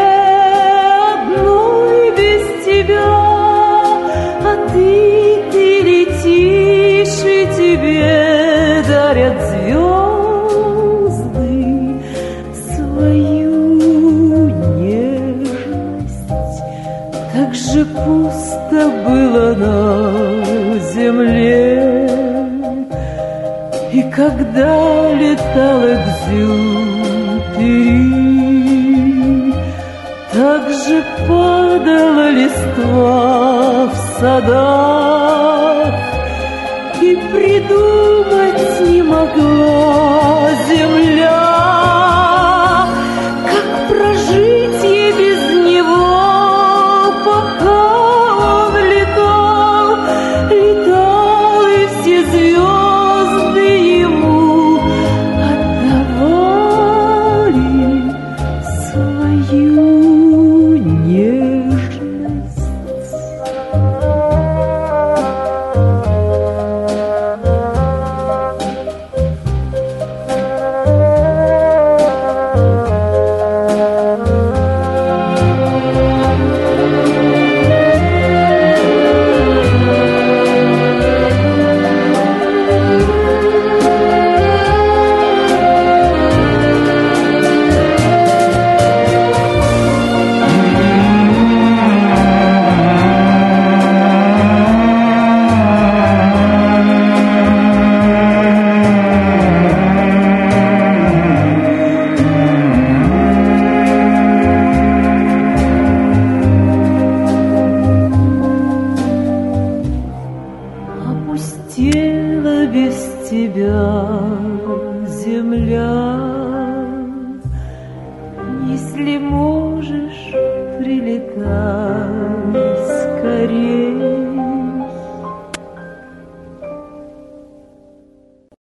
[24.18, 26.74] Когда летал экзюпери,
[30.32, 35.94] Так же падала листва в садах,
[37.00, 40.17] И придумать не могла